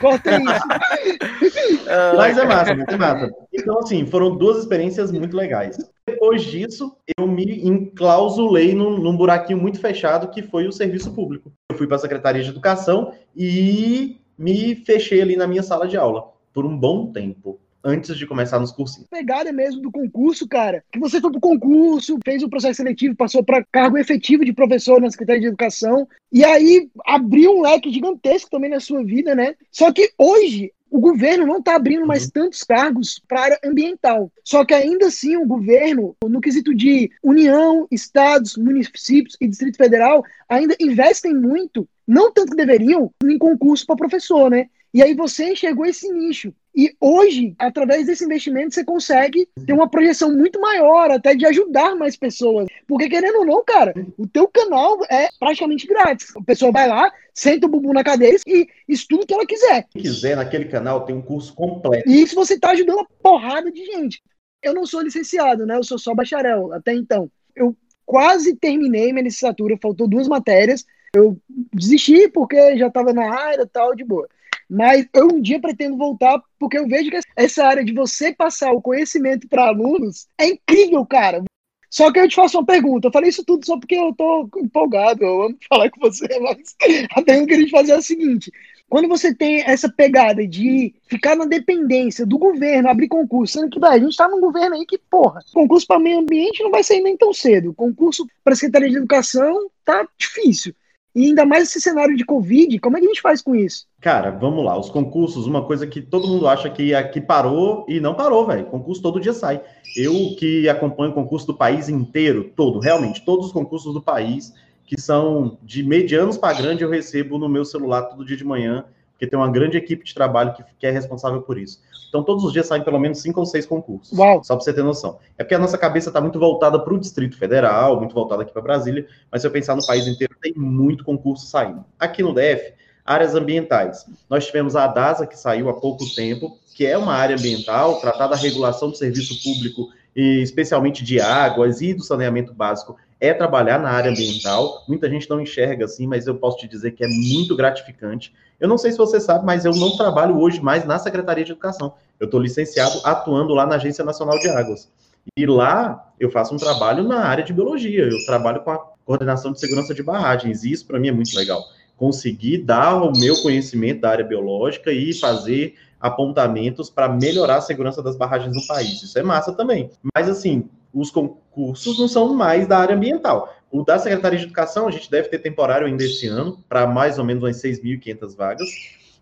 Corta 0.02 0.32
isso. 0.38 1.88
Mas 2.18 2.38
é 2.38 2.46
massa, 2.46 2.76
muito 2.76 2.94
é 2.94 2.98
massa. 2.98 3.32
Então, 3.54 3.80
assim, 3.80 4.06
foram 4.06 4.36
duas 4.36 4.58
experiências 4.58 5.12
muito 5.12 5.36
legais. 5.36 5.78
Depois 6.06 6.44
disso, 6.44 6.96
eu 7.18 7.26
me 7.26 7.66
enclausulei 7.66 8.76
num, 8.76 8.98
num 8.98 9.16
buraquinho 9.16 9.58
muito 9.58 9.80
fechado 9.80 10.30
que 10.30 10.42
foi 10.44 10.68
o 10.68 10.72
serviço 10.72 11.14
público. 11.14 11.52
Eu 11.72 11.78
fui 11.78 11.88
para 11.88 11.96
a 11.96 12.00
Secretaria 12.00 12.44
de 12.44 12.50
Educação 12.50 13.14
e 13.36 14.20
me 14.38 14.76
fechei 14.76 15.22
ali 15.22 15.36
na 15.36 15.48
minha 15.48 15.64
sala 15.64 15.88
de 15.88 15.98
aula 15.98 16.37
por 16.58 16.66
um 16.66 16.76
bom 16.76 17.12
tempo, 17.12 17.60
antes 17.84 18.18
de 18.18 18.26
começar 18.26 18.58
nos 18.58 18.72
cursinhos. 18.72 19.08
pegada 19.12 19.54
mesmo 19.54 19.80
do 19.80 19.92
concurso, 19.92 20.48
cara. 20.48 20.84
Que 20.92 20.98
você 20.98 21.22
foi 21.22 21.32
pro 21.32 21.40
concurso, 21.40 22.18
fez 22.26 22.42
o 22.42 22.50
processo 22.50 22.78
seletivo, 22.78 23.16
passou 23.16 23.44
para 23.44 23.64
cargo 23.72 23.96
efetivo 23.96 24.44
de 24.44 24.52
professor 24.52 25.00
na 25.00 25.12
Secretaria 25.12 25.42
de 25.42 25.48
Educação, 25.50 26.08
e 26.32 26.44
aí 26.44 26.90
abriu 27.06 27.56
um 27.56 27.62
leque 27.62 27.92
gigantesco 27.92 28.50
também 28.50 28.72
na 28.72 28.80
sua 28.80 29.04
vida, 29.04 29.36
né? 29.36 29.54
Só 29.72 29.94
que 29.94 30.10
hoje 30.18 30.74
o 30.90 31.00
governo 31.00 31.46
não 31.46 31.60
está 31.60 31.76
abrindo 31.76 32.08
mais 32.08 32.28
tantos 32.28 32.64
cargos 32.64 33.22
para 33.28 33.40
a 33.40 33.44
área 33.44 33.60
ambiental. 33.64 34.32
Só 34.44 34.66
que 34.66 34.74
ainda 34.74 35.06
assim 35.06 35.38
o 35.38 35.46
governo, 35.46 36.16
no 36.26 36.42
quesito 36.42 36.74
de 36.74 37.12
União, 37.22 37.88
estados, 37.92 38.58
municípios 38.58 39.38
e 39.40 39.48
Distrito 39.48 39.78
Federal, 39.78 40.24
ainda 40.50 40.76
investem 40.80 41.36
muito, 41.36 41.88
não 42.08 42.32
tanto 42.32 42.52
que 42.52 42.58
deveriam, 42.58 43.12
em 43.24 43.38
concurso 43.38 43.86
para 43.86 43.96
professor, 43.96 44.50
né? 44.50 44.70
E 44.94 45.04
aí 45.04 45.14
você 45.14 45.52
enxergou 45.52 45.86
esse 45.86 46.12
nicho. 46.12 46.54
E 46.76 46.96
hoje, 47.02 47.56
através 47.58 48.06
desse 48.06 48.24
investimento, 48.24 48.74
você 48.74 48.86
consegue 48.86 49.50
ter 49.66 49.74
uma 49.74 49.90
projeção 49.90 50.32
muito 50.32 50.62
maior, 50.62 51.10
até 51.10 51.34
de 51.34 51.46
ajudar 51.46 51.96
mais 51.96 52.16
pessoas. 52.16 52.68
Porque, 52.88 53.10
querendo 53.10 53.40
ou 53.40 53.46
não, 53.46 53.64
cara, 53.64 53.94
o 54.16 54.28
teu 54.28 54.48
canal 54.48 55.00
é 55.10 55.28
praticamente 55.40 55.88
grátis. 55.88 56.36
A 56.38 56.44
pessoa 56.44 56.72
vai 56.72 56.88
lá, 56.88 57.12
senta 57.34 57.66
o 57.66 57.70
bumbum 57.70 57.94
na 57.94 58.04
cadeira 58.04 58.38
e 58.46 58.68
estuda 58.88 59.24
o 59.24 59.26
que 59.26 59.34
ela 59.34 59.46
quiser. 59.46 59.88
Se 59.92 60.00
quiser, 60.00 60.36
naquele 60.36 60.66
canal 60.66 61.04
tem 61.04 61.16
um 61.16 61.22
curso 61.22 61.54
completo. 61.56 62.08
E 62.08 62.22
isso 62.22 62.36
você 62.36 62.54
está 62.54 62.70
ajudando 62.70 62.98
uma 62.98 63.08
porrada 63.24 63.72
de 63.72 63.84
gente. 63.84 64.22
Eu 64.62 64.74
não 64.74 64.86
sou 64.86 65.02
licenciado, 65.02 65.66
né? 65.66 65.78
Eu 65.78 65.84
sou 65.84 65.98
só 65.98 66.14
bacharel 66.14 66.72
até 66.74 66.94
então. 66.94 67.30
Eu 67.56 67.76
quase 68.06 68.56
terminei 68.56 69.12
minha 69.12 69.24
licenciatura, 69.24 69.80
faltou 69.82 70.08
duas 70.08 70.28
matérias. 70.28 70.86
Eu 71.14 71.40
desisti 71.74 72.28
porque 72.30 72.78
já 72.78 72.88
estava 72.88 73.14
na 73.14 73.34
área 73.34 73.64
e 73.64 73.68
tal, 73.68 73.96
de 73.96 74.04
boa. 74.04 74.28
Mas 74.70 75.08
eu 75.14 75.28
um 75.28 75.42
dia 75.42 75.60
pretendo 75.60 75.98
voltar 75.98 76.42
porque 76.60 76.78
eu 76.78 76.88
vejo 76.88 77.10
que 77.10 77.20
essa 77.36 77.66
área 77.66 77.84
de 77.84 77.94
você 77.94 78.34
passar 78.34 78.72
o 78.72 78.82
conhecimento 78.82 79.48
para 79.48 79.68
alunos 79.68 80.28
é 80.38 80.48
incrível, 80.48 81.06
cara. 81.06 81.44
Só 81.90 82.12
que 82.12 82.20
eu 82.20 82.28
te 82.28 82.36
faço 82.36 82.58
uma 82.58 82.66
pergunta. 82.66 83.08
Eu 83.08 83.12
falei 83.12 83.30
isso 83.30 83.46
tudo 83.46 83.66
só 83.66 83.78
porque 83.80 83.96
eu 83.96 84.14
tô 84.14 84.50
empolgado, 84.58 85.24
eu 85.24 85.44
amo 85.44 85.58
falar 85.70 85.90
com 85.90 86.02
você, 86.02 86.28
mas 86.40 86.76
a 87.12 87.22
pergunta 87.22 87.48
que 87.48 87.54
eu 87.54 87.58
queria 87.58 87.66
te 87.66 87.72
fazer 87.72 87.92
é 87.94 87.96
a 87.96 88.02
seguinte: 88.02 88.52
quando 88.90 89.08
você 89.08 89.34
tem 89.34 89.62
essa 89.62 89.90
pegada 89.90 90.46
de 90.48 90.94
ficar 91.08 91.36
na 91.36 91.46
dependência 91.46 92.26
do 92.26 92.38
governo, 92.38 92.90
abrir 92.90 93.08
concurso, 93.08 93.60
sendo 93.60 93.70
que, 93.70 93.86
a 93.86 94.00
gente 94.00 94.16
tá 94.16 94.28
num 94.28 94.40
governo 94.40 94.76
aí 94.76 94.86
que, 94.86 94.98
porra, 94.98 95.42
concurso 95.54 95.88
para 95.88 96.00
meio 96.00 96.20
ambiente 96.20 96.64
não 96.64 96.72
vai 96.72 96.84
sair 96.84 97.02
nem 97.02 97.18
tão 97.18 97.34
cedo. 97.34 97.74
Concurso 97.74 98.26
para 98.44 98.56
Secretaria 98.56 98.90
de 98.90 98.98
Educação 98.98 99.70
tá 99.84 100.08
difícil. 100.18 100.74
E 101.18 101.26
ainda 101.26 101.48
mais 101.48 101.64
esse 101.64 101.82
cenário 101.82 102.16
de 102.16 102.24
Covid, 102.24 102.78
como 102.78 102.96
é 102.96 103.00
que 103.00 103.08
a 103.08 103.10
gente 103.10 103.22
faz 103.24 103.42
com 103.42 103.56
isso? 103.56 103.88
Cara, 104.00 104.30
vamos 104.30 104.64
lá. 104.64 104.78
Os 104.78 104.88
concursos, 104.88 105.48
uma 105.48 105.66
coisa 105.66 105.88
que 105.88 106.00
todo 106.00 106.28
mundo 106.28 106.48
acha 106.48 106.70
que 106.70 106.94
aqui 106.94 107.20
parou 107.20 107.84
e 107.90 108.00
não 108.00 108.14
parou, 108.14 108.46
velho. 108.46 108.68
Concurso 108.68 109.02
todo 109.02 109.20
dia 109.20 109.34
sai. 109.34 109.60
Eu 109.96 110.14
que 110.38 110.70
acompanho 110.70 111.10
o 111.10 111.16
concurso 111.16 111.48
do 111.48 111.56
país 111.56 111.90
inteiro, 111.90 112.52
todo, 112.56 112.78
realmente, 112.78 113.26
todos 113.26 113.48
os 113.48 113.52
concursos 113.52 113.96
do 113.96 114.00
país, 114.00 114.54
que 114.86 115.02
são 115.02 115.58
de 115.64 115.82
medianos 115.82 116.38
para 116.38 116.56
grande, 116.56 116.84
eu 116.84 116.90
recebo 116.90 117.40
no 117.40 117.50
meu 117.50 117.66
celular 117.66 118.04
todo 118.04 118.24
dia 118.24 118.38
de 118.38 118.46
manhã, 118.46 118.86
porque 119.18 119.26
tem 119.26 119.38
uma 119.38 119.50
grande 119.50 119.76
equipe 119.76 120.06
de 120.06 120.14
trabalho 120.14 120.54
que, 120.54 120.64
que 120.78 120.86
é 120.86 120.92
responsável 120.92 121.42
por 121.42 121.58
isso. 121.58 121.82
Então, 122.08 122.24
todos 122.24 122.44
os 122.44 122.54
dias 122.54 122.68
saem 122.68 122.84
pelo 122.84 123.00
menos 123.00 123.20
cinco 123.20 123.40
ou 123.40 123.46
seis 123.48 123.66
concursos. 123.66 124.18
Uau. 124.18 124.44
Só 124.44 124.56
para 124.56 124.64
você 124.64 124.72
ter 124.72 124.84
noção. 124.84 125.18
É 125.38 125.44
porque 125.44 125.56
a 125.56 125.60
nossa 125.60 125.78
cabeça 125.78 126.10
está 126.10 126.22
muito 126.22 126.40
voltada 126.40 126.80
para 126.80 126.94
o 126.94 127.00
Distrito 127.00 127.36
Federal, 127.36 127.98
muito 127.98 128.14
voltada 128.14 128.44
aqui 128.44 128.54
para 128.54 128.62
Brasília, 128.62 129.08
mas 129.32 129.42
se 129.42 129.48
eu 129.48 129.52
pensar 129.52 129.76
no 129.76 129.86
país 129.86 130.06
inteiro, 130.08 130.36
tem 130.40 130.54
muito 130.56 131.04
concurso 131.04 131.48
saindo. 131.48 131.84
Aqui 132.00 132.22
no 132.22 132.32
DF, 132.32 132.74
áreas 133.04 133.34
ambientais. 133.34 134.06
Nós 134.30 134.46
tivemos 134.46 134.76
a 134.76 134.86
DASA, 134.86 135.26
que 135.26 135.38
saiu 135.38 135.68
há 135.68 135.74
pouco 135.74 136.06
tempo, 136.14 136.60
que 136.76 136.86
é 136.86 136.96
uma 136.96 137.14
área 137.14 137.36
ambiental, 137.36 138.00
tratar 138.00 138.28
da 138.28 138.36
regulação 138.36 138.92
do 138.92 138.96
serviço 138.96 139.42
público, 139.44 139.90
e 140.18 140.42
especialmente 140.42 141.04
de 141.04 141.22
águas 141.22 141.80
e 141.80 141.94
do 141.94 142.02
saneamento 142.02 142.52
básico, 142.52 142.98
é 143.20 143.36
trabalhar 143.36 143.78
na 143.78 143.92
área 143.92 144.10
ambiental. 144.10 144.84
Muita 144.88 145.08
gente 145.08 145.30
não 145.30 145.40
enxerga 145.40 145.86
assim, 145.86 146.08
mas 146.08 146.26
eu 146.26 146.34
posso 146.34 146.58
te 146.58 146.68
dizer 146.68 146.92
que 146.92 147.04
é 147.04 147.08
muito 147.08 147.56
gratificante. 147.56 148.34
Eu 148.60 148.68
não 148.68 148.80
sei 148.80 148.92
se 148.92 148.98
você 148.98 149.20
sabe, 149.20 149.46
mas 149.46 149.64
eu 149.64 149.76
não 149.76 149.96
trabalho 149.96 150.40
hoje 150.40 150.60
mais 150.60 150.84
na 150.86 150.98
Secretaria 150.98 151.46
de 151.46 151.52
Educação. 151.52 151.94
Eu 152.20 152.26
estou 152.26 152.40
licenciado 152.40 153.00
atuando 153.04 153.54
lá 153.54 153.68
na 153.68 153.76
Agência 153.76 154.04
Nacional 154.04 154.40
de 154.40 154.50
Águas. 154.50 154.90
E 155.38 155.46
lá 155.46 156.12
eu 156.20 156.32
faço 156.32 156.56
um 156.56 156.58
trabalho 156.58 157.04
na 157.04 157.20
área 157.20 157.44
de 157.44 157.54
biologia. 157.54 158.06
Eu 158.06 158.26
trabalho 158.26 158.62
com 158.62 158.72
a 158.72 158.80
coordenação 159.06 159.52
de 159.52 159.60
segurança 159.60 159.94
de 159.94 160.02
barragens. 160.02 160.64
E 160.64 160.72
isso 160.72 160.88
para 160.88 161.00
mim 161.00 161.10
é 161.10 161.12
muito 161.12 161.36
legal. 161.36 161.64
Conseguir 161.96 162.60
dar 162.60 162.96
o 162.96 163.12
meu 163.12 163.40
conhecimento 163.44 164.02
da 164.02 164.10
área 164.10 164.26
biológica 164.26 164.92
e 164.92 165.14
fazer 165.14 165.76
apontamentos 166.00 166.90
para 166.90 167.10
melhorar 167.10 167.58
a 167.58 167.62
segurança 167.62 168.02
das 168.02 168.16
barragens 168.16 168.56
no 168.56 168.66
país. 168.68 169.02
Isso 169.02 169.18
é 169.18 169.24
massa 169.24 169.54
também. 169.54 169.90
Mas 170.16 170.30
assim, 170.30 170.70
os 170.94 171.12
concursos 171.12 172.00
não 172.00 172.08
são 172.08 172.34
mais 172.34 172.68
da 172.68 172.78
área 172.78 172.96
ambiental. 172.96 173.54
O 173.72 173.84
da 173.84 174.00
Secretaria 174.00 174.40
de 174.40 174.46
Educação, 174.46 174.88
a 174.88 174.92
gente 174.92 175.12
deve 175.12 175.28
ter 175.28 175.40
temporário 175.40 175.88
ainda 175.88 176.04
esse 176.04 176.28
ano, 176.28 176.64
para 176.70 176.88
mais 176.88 177.20
ou 177.20 177.26
menos 177.26 177.44
umas 177.44 177.62
6.500 177.62 178.36
vagas, 178.36 178.70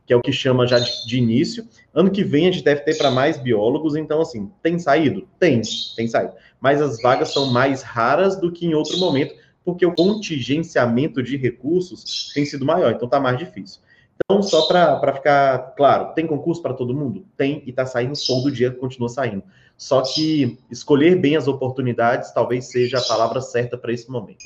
que 0.06 0.14
é 0.14 0.16
o 0.16 0.22
que 0.22 0.32
chama 0.32 0.68
já 0.68 0.78
de, 0.78 1.08
de, 1.08 1.18
início. 1.18 1.68
Ano 1.94 2.12
que 2.12 2.24
vem 2.24 2.48
a 2.48 2.52
gente 2.52 2.64
deve 2.64 2.82
ter 2.82 2.96
para 2.96 3.10
mais 3.10 3.38
biólogos, 3.38 3.96
então, 3.96 4.22
assim, 4.22 4.52
tem 4.62 4.78
saído? 4.78 5.28
Tem, 5.40 5.62
tem 5.96 6.08
saído. 6.08 6.34
Mas 6.62 6.80
as 6.82 7.02
vagas 7.02 7.34
são 7.34 7.48
mais 7.48 7.82
raras 7.82 8.40
do 8.40 8.52
que 8.52 8.68
em 8.68 8.76
outro 8.76 8.98
momento, 9.00 9.34
porque 9.64 9.86
o 9.86 9.96
contingenciamento 9.96 11.24
de 11.24 11.38
recursos 11.38 12.32
tem 12.34 12.46
sido 12.46 12.64
maior, 12.64 12.92
então 12.92 13.08
está 13.08 13.20
mais 13.20 13.40
difícil. 13.40 13.82
Então, 14.24 14.42
só 14.42 14.68
para 14.68 15.14
ficar 15.14 15.76
claro, 15.76 16.14
tem 16.14 16.26
concurso 16.26 16.62
para 16.62 16.74
todo 16.74 16.96
mundo? 16.96 17.26
Tem, 17.38 17.62
e 17.66 17.70
está 17.70 17.86
saindo 17.86 18.14
todo 18.26 18.52
dia, 18.52 18.72
continua 18.72 19.10
saindo. 19.10 19.44
Só 19.78 20.02
que 20.02 20.58
escolher 20.72 21.16
bem 21.20 21.36
as 21.36 21.48
oportunidades 21.48 22.32
talvez 22.32 22.72
seja 22.72 22.98
a 22.98 23.02
palavra 23.02 23.42
certa 23.42 23.78
para 23.78 23.92
esse 23.92 24.10
momento. 24.10 24.46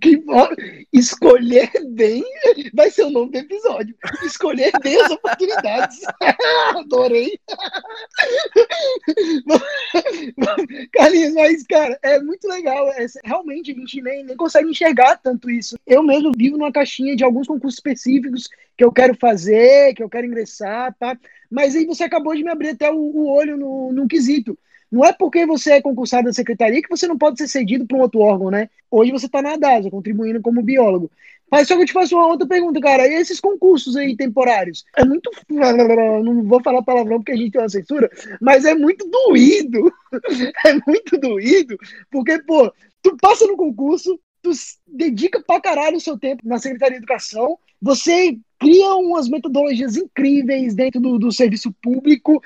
Que. 0.00 0.22
Escolher 0.92 1.70
bem 1.90 2.24
vai 2.72 2.90
ser 2.90 3.04
o 3.04 3.10
nome 3.10 3.32
do 3.32 3.38
episódio. 3.38 3.94
Escolher 4.24 4.72
bem 4.82 5.00
as 5.00 5.10
oportunidades. 5.10 6.00
Adorei. 6.76 7.38
Carlinhos, 10.92 11.34
mas, 11.34 11.62
cara, 11.64 11.98
é 12.02 12.20
muito 12.20 12.48
legal. 12.48 12.88
É, 12.92 13.06
realmente, 13.24 13.72
a 13.72 13.74
gente 13.74 14.00
nem, 14.00 14.24
nem 14.24 14.36
consegue 14.36 14.70
enxergar 14.70 15.16
tanto 15.18 15.50
isso. 15.50 15.76
Eu 15.86 16.02
mesmo 16.02 16.32
vivo 16.36 16.56
numa 16.56 16.72
caixinha 16.72 17.16
de 17.16 17.24
alguns 17.24 17.46
concursos 17.46 17.78
específicos 17.78 18.48
que 18.76 18.84
eu 18.84 18.92
quero 18.92 19.14
fazer, 19.16 19.94
que 19.94 20.02
eu 20.02 20.08
quero 20.08 20.26
ingressar, 20.26 20.94
tá? 20.98 21.18
Mas 21.50 21.74
aí 21.74 21.84
você 21.84 22.04
acabou 22.04 22.34
de 22.34 22.44
me 22.44 22.50
abrir 22.50 22.70
até 22.70 22.90
o, 22.90 22.96
o 22.96 23.28
olho 23.30 23.56
no, 23.56 23.92
no 23.92 24.06
quesito. 24.06 24.56
Não 24.90 25.04
é 25.04 25.12
porque 25.12 25.44
você 25.44 25.72
é 25.72 25.82
concursado 25.82 26.24
da 26.24 26.32
secretaria 26.32 26.82
que 26.82 26.88
você 26.88 27.06
não 27.06 27.18
pode 27.18 27.38
ser 27.38 27.48
cedido 27.48 27.86
para 27.86 27.96
um 27.96 28.00
outro 28.00 28.20
órgão, 28.20 28.50
né? 28.50 28.70
Hoje 28.90 29.12
você 29.12 29.26
está 29.26 29.42
na 29.42 29.56
DASA, 29.56 29.90
contribuindo 29.90 30.40
como 30.40 30.62
biólogo. 30.62 31.10
Mas 31.50 31.66
só 31.66 31.76
que 31.76 31.82
eu 31.82 31.86
te 31.86 31.92
faço 31.92 32.14
uma 32.14 32.26
outra 32.26 32.46
pergunta, 32.46 32.80
cara. 32.80 33.06
E 33.06 33.14
esses 33.14 33.40
concursos 33.40 33.96
aí 33.96 34.16
temporários? 34.16 34.84
É 34.96 35.04
muito. 35.04 35.30
Não 35.48 36.42
vou 36.44 36.62
falar 36.62 36.82
palavrão 36.82 37.18
porque 37.18 37.32
a 37.32 37.36
gente 37.36 37.52
tem 37.52 37.60
uma 37.60 37.68
censura, 37.68 38.10
mas 38.40 38.64
é 38.64 38.74
muito 38.74 39.08
doído. 39.08 39.92
É 40.64 40.72
muito 40.86 41.18
doído. 41.18 41.76
Porque, 42.10 42.42
pô, 42.42 42.72
tu 43.02 43.14
passa 43.18 43.46
no 43.46 43.58
concurso, 43.58 44.18
tu 44.42 44.50
dedica 44.86 45.42
pra 45.46 45.60
caralho 45.60 45.98
o 45.98 46.00
seu 46.00 46.18
tempo 46.18 46.42
na 46.46 46.58
Secretaria 46.58 46.98
de 46.98 47.04
Educação, 47.04 47.58
você 47.80 48.38
cria 48.58 48.94
umas 48.94 49.28
metodologias 49.28 49.96
incríveis 49.96 50.74
dentro 50.74 50.98
do, 51.00 51.18
do 51.18 51.30
serviço 51.30 51.72
público, 51.82 52.42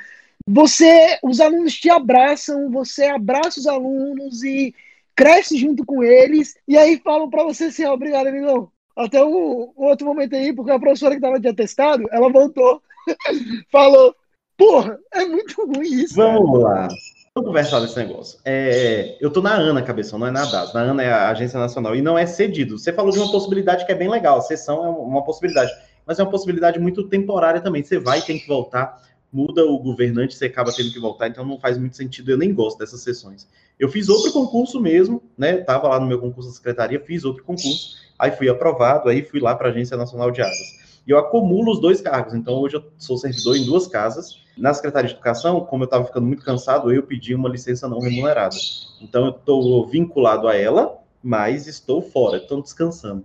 você, 0.47 1.19
os 1.23 1.41
alunos 1.41 1.75
te 1.75 1.91
abraçam, 1.91 2.71
você 2.71 3.07
abraça 3.07 3.61
os 3.61 3.67
alunos 3.67 4.43
e 4.43 4.75
cresce 5.15 5.57
junto 5.57 5.85
com 5.85 6.03
eles, 6.03 6.55
e 6.67 6.77
aí 6.77 6.99
falam 6.99 7.29
para 7.29 7.45
você 7.45 7.65
assim, 7.65 7.85
oh, 7.85 7.93
obrigado, 7.93 8.27
amigão. 8.27 8.71
Até 8.97 9.23
o, 9.23 9.73
o, 9.75 9.85
outro 9.85 10.07
momento 10.07 10.35
aí, 10.35 10.53
porque 10.53 10.71
a 10.71 10.79
professora 10.79 11.13
que 11.13 11.19
estava 11.19 11.41
de 11.41 11.49
atestado, 11.49 12.05
ela 12.11 12.31
voltou, 12.31 12.83
falou, 13.71 14.15
porra, 14.57 14.99
é 15.13 15.25
muito 15.25 15.55
ruim 15.65 16.03
isso. 16.03 16.15
Vamos 16.15 16.63
cara. 16.63 16.83
lá. 16.83 16.89
Vamos 17.35 17.49
conversar 17.49 17.81
desse 17.81 17.97
negócio. 17.97 18.39
É, 18.45 19.17
eu 19.19 19.31
tô 19.31 19.41
na 19.41 19.55
ANA, 19.55 19.81
cabeção, 19.81 20.19
não 20.19 20.27
é 20.27 20.31
na 20.31 20.45
DAS. 20.45 20.75
Na 20.75 20.81
ANA 20.81 21.03
é 21.03 21.11
a 21.11 21.31
Agência 21.31 21.59
Nacional 21.59 21.97
e 21.97 22.03
não 22.03 22.19
é 22.19 22.27
cedido. 22.27 22.79
Você 22.79 22.93
falou 22.93 23.11
de 23.11 23.19
uma 23.19 23.31
possibilidade 23.31 23.87
que 23.87 23.93
é 23.93 23.95
bem 23.95 24.11
legal. 24.11 24.37
A 24.37 24.43
sessão 24.43 24.85
é 24.85 24.89
uma 24.91 25.25
possibilidade, 25.25 25.73
mas 26.07 26.19
é 26.19 26.23
uma 26.23 26.31
possibilidade 26.31 26.79
muito 26.79 27.09
temporária 27.09 27.63
também. 27.63 27.83
Você 27.83 27.99
vai 27.99 28.21
ter 28.21 28.39
que 28.39 28.47
voltar 28.47 29.01
muda 29.33 29.65
o 29.65 29.79
governante, 29.79 30.35
você 30.35 30.47
acaba 30.47 30.73
tendo 30.73 30.93
que 30.93 31.01
voltar, 31.01 31.29
então 31.29 31.45
não 31.45 31.59
faz 31.59 31.79
muito 31.79 31.97
sentido, 31.97 32.31
eu 32.31 32.37
nem 32.37 32.53
gosto 32.53 32.79
dessas 32.79 33.01
sessões. 33.01 33.49
Eu 33.79 33.89
fiz 33.89 34.09
outro 34.09 34.33
concurso 34.33 34.81
mesmo, 34.81 35.23
né? 35.37 35.57
Tava 35.57 35.89
lá 35.89 35.99
no 35.99 36.07
meu 36.07 36.21
concurso 36.21 36.51
da 36.51 36.55
secretaria, 36.55 37.01
fiz 37.01 37.25
outro 37.25 37.43
concurso, 37.43 37.97
aí 38.19 38.31
fui 38.31 38.49
aprovado, 38.49 39.09
aí 39.09 39.23
fui 39.23 39.41
lá 39.41 39.55
para 39.55 39.69
a 39.69 39.71
Agência 39.71 39.97
Nacional 39.97 40.31
de 40.31 40.43
Águas. 40.43 40.83
E 41.07 41.11
eu 41.11 41.19
acumulo 41.19 41.73
os 41.73 41.81
dois 41.81 42.01
cargos, 42.01 42.35
então 42.35 42.55
hoje 42.55 42.77
eu 42.77 42.85
sou 42.97 43.17
servidor 43.19 43.57
em 43.57 43.65
duas 43.65 43.89
casas. 43.89 44.41
Na 44.57 44.73
Secretaria 44.73 45.09
de 45.09 45.15
Educação, 45.15 45.61
como 45.61 45.83
eu 45.83 45.87
estava 45.87 46.05
ficando 46.05 46.27
muito 46.27 46.45
cansado, 46.45 46.93
eu 46.93 47.03
pedi 47.03 47.35
uma 47.35 47.49
licença 47.49 47.89
não 47.89 47.99
remunerada. 47.99 48.55
Então 49.01 49.25
eu 49.25 49.31
estou 49.31 49.87
vinculado 49.89 50.47
a 50.47 50.55
ela, 50.55 50.99
mas 51.23 51.67
estou 51.67 52.03
fora, 52.03 52.37
estou 52.37 52.63
descansando. 52.63 53.25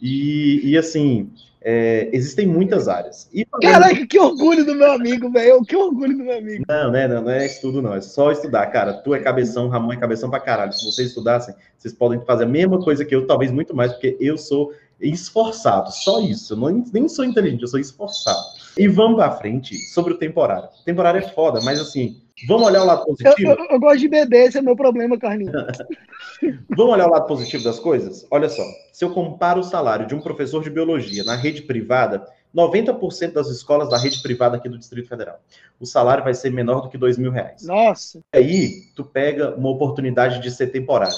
E, 0.00 0.60
e 0.64 0.76
assim, 0.76 1.30
é, 1.64 2.10
existem 2.12 2.46
muitas 2.46 2.88
áreas. 2.88 3.26
E 3.32 3.46
Caraca, 3.62 4.06
que 4.06 4.20
orgulho 4.20 4.66
do 4.66 4.74
meu 4.74 4.92
amigo, 4.92 5.30
velho. 5.30 5.62
Que 5.62 5.74
orgulho 5.74 6.16
do 6.16 6.22
meu 6.22 6.36
amigo. 6.36 6.64
Não, 6.68 6.90
né, 6.90 7.08
não, 7.08 7.22
não 7.22 7.30
é 7.30 7.46
estudo, 7.46 7.80
não. 7.80 7.94
É 7.94 8.02
só 8.02 8.30
estudar, 8.30 8.66
cara. 8.66 8.92
Tu 8.92 9.14
é 9.14 9.20
cabeção, 9.20 9.68
Ramon 9.68 9.94
é 9.94 9.96
cabeção 9.96 10.28
pra 10.28 10.40
caralho. 10.40 10.74
Se 10.74 10.84
vocês 10.84 11.08
estudassem, 11.08 11.54
vocês 11.78 11.94
podem 11.94 12.20
fazer 12.26 12.44
a 12.44 12.48
mesma 12.48 12.78
coisa 12.82 13.02
que 13.02 13.14
eu, 13.14 13.26
talvez 13.26 13.50
muito 13.50 13.74
mais, 13.74 13.92
porque 13.92 14.14
eu 14.20 14.36
sou 14.36 14.74
esforçado. 15.00 15.90
Só 15.90 16.20
isso. 16.20 16.52
Eu 16.52 16.58
não, 16.58 16.84
nem 16.92 17.08
sou 17.08 17.24
inteligente, 17.24 17.62
eu 17.62 17.68
sou 17.68 17.80
esforçado. 17.80 18.44
E 18.76 18.86
vamos 18.86 19.16
pra 19.16 19.30
frente 19.30 19.78
sobre 19.78 20.12
o 20.12 20.18
temporário. 20.18 20.68
O 20.68 20.84
temporário 20.84 21.18
é 21.18 21.28
foda, 21.28 21.60
mas 21.62 21.80
assim, 21.80 22.20
vamos 22.46 22.66
olhar 22.66 22.82
o 22.82 22.86
lado 22.86 23.04
positivo? 23.04 23.50
Eu, 23.50 23.56
eu, 23.56 23.66
eu 23.70 23.80
gosto 23.80 23.98
de 23.98 24.08
beber, 24.08 24.48
esse 24.48 24.58
é 24.58 24.60
o 24.60 24.64
meu 24.64 24.76
problema, 24.76 25.18
Carlinhos. 25.18 25.54
vamos 26.70 26.92
olhar 26.92 27.06
o 27.06 27.10
lado 27.10 27.26
positivo 27.26 27.64
das 27.64 27.78
coisas? 27.78 28.26
Olha 28.30 28.48
só, 28.48 28.62
se 28.92 29.04
eu 29.04 29.10
comparo 29.10 29.60
o 29.60 29.64
salário 29.64 30.06
de 30.06 30.14
um 30.14 30.20
professor 30.20 30.62
de 30.62 30.70
biologia 30.70 31.24
na 31.24 31.36
rede 31.36 31.62
privada, 31.62 32.26
90% 32.54 33.32
das 33.32 33.48
escolas 33.48 33.90
da 33.90 33.98
rede 33.98 34.22
privada 34.22 34.56
aqui 34.56 34.68
do 34.68 34.78
Distrito 34.78 35.08
Federal, 35.08 35.40
o 35.80 35.86
salário 35.86 36.22
vai 36.22 36.34
ser 36.34 36.50
menor 36.50 36.82
do 36.82 36.88
que 36.88 36.98
dois 36.98 37.18
mil 37.18 37.30
reais. 37.30 37.62
Nossa! 37.64 38.20
E 38.32 38.38
aí, 38.38 38.70
tu 38.94 39.04
pega 39.04 39.54
uma 39.56 39.70
oportunidade 39.70 40.40
de 40.40 40.50
ser 40.50 40.68
temporário. 40.68 41.16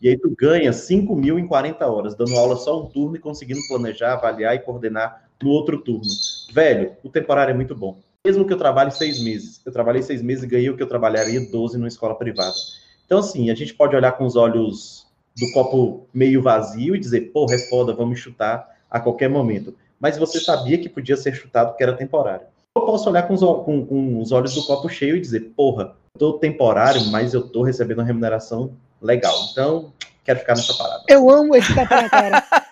E 0.00 0.08
aí 0.08 0.18
tu 0.18 0.30
ganha 0.36 0.72
5 0.72 1.14
mil 1.16 1.38
em 1.38 1.46
40 1.46 1.86
horas, 1.86 2.14
dando 2.14 2.36
aula 2.36 2.56
só 2.56 2.82
um 2.82 2.86
turno 2.86 3.16
e 3.16 3.18
conseguindo 3.18 3.60
planejar, 3.66 4.12
avaliar 4.12 4.54
e 4.54 4.58
coordenar 4.58 5.26
no 5.42 5.50
outro 5.50 5.78
turno. 5.78 6.10
Velho, 6.52 6.92
o 7.02 7.08
temporário 7.08 7.52
é 7.52 7.54
muito 7.54 7.74
bom. 7.74 7.98
Mesmo 8.26 8.44
que 8.44 8.52
eu 8.52 8.58
trabalhe 8.58 8.90
seis 8.90 9.20
meses. 9.20 9.60
Eu 9.64 9.70
trabalhei 9.70 10.02
seis 10.02 10.20
meses 10.20 10.42
e 10.42 10.48
ganhei 10.48 10.68
o 10.68 10.76
que 10.76 10.82
eu 10.82 10.88
trabalharia 10.88 11.40
12 11.48 11.78
numa 11.78 11.86
escola 11.86 12.12
privada. 12.16 12.56
Então, 13.04 13.20
assim, 13.20 13.50
a 13.50 13.54
gente 13.54 13.72
pode 13.72 13.94
olhar 13.94 14.10
com 14.12 14.24
os 14.26 14.34
olhos 14.34 15.06
do 15.38 15.48
copo 15.52 16.08
meio 16.12 16.42
vazio 16.42 16.96
e 16.96 16.98
dizer, 16.98 17.30
porra, 17.32 17.54
é 17.54 17.58
foda, 17.68 17.94
vamos 17.94 18.18
chutar 18.18 18.68
a 18.90 18.98
qualquer 18.98 19.30
momento. 19.30 19.76
Mas 20.00 20.18
você 20.18 20.40
sabia 20.40 20.76
que 20.76 20.88
podia 20.88 21.16
ser 21.16 21.36
chutado 21.36 21.68
porque 21.68 21.84
era 21.84 21.92
temporário. 21.92 22.48
Eu 22.74 22.82
posso 22.82 23.08
olhar 23.08 23.22
com 23.28 23.34
os, 23.34 23.40
com, 23.40 23.86
com 23.86 24.20
os 24.20 24.32
olhos 24.32 24.56
do 24.56 24.64
copo 24.64 24.88
cheio 24.88 25.14
e 25.14 25.20
dizer, 25.20 25.52
porra, 25.56 25.94
tô 26.18 26.32
temporário, 26.32 27.04
mas 27.06 27.32
eu 27.32 27.42
tô 27.42 27.62
recebendo 27.62 27.98
uma 27.98 28.04
remuneração 28.04 28.72
legal. 29.00 29.34
Então, 29.52 29.92
quero 30.24 30.40
ficar 30.40 30.56
nessa 30.56 30.74
parada. 30.74 31.04
Eu 31.08 31.30
amo 31.30 31.54
esse 31.54 31.72
tapa 31.72 32.02
na 32.02 32.10
cara. 32.10 32.44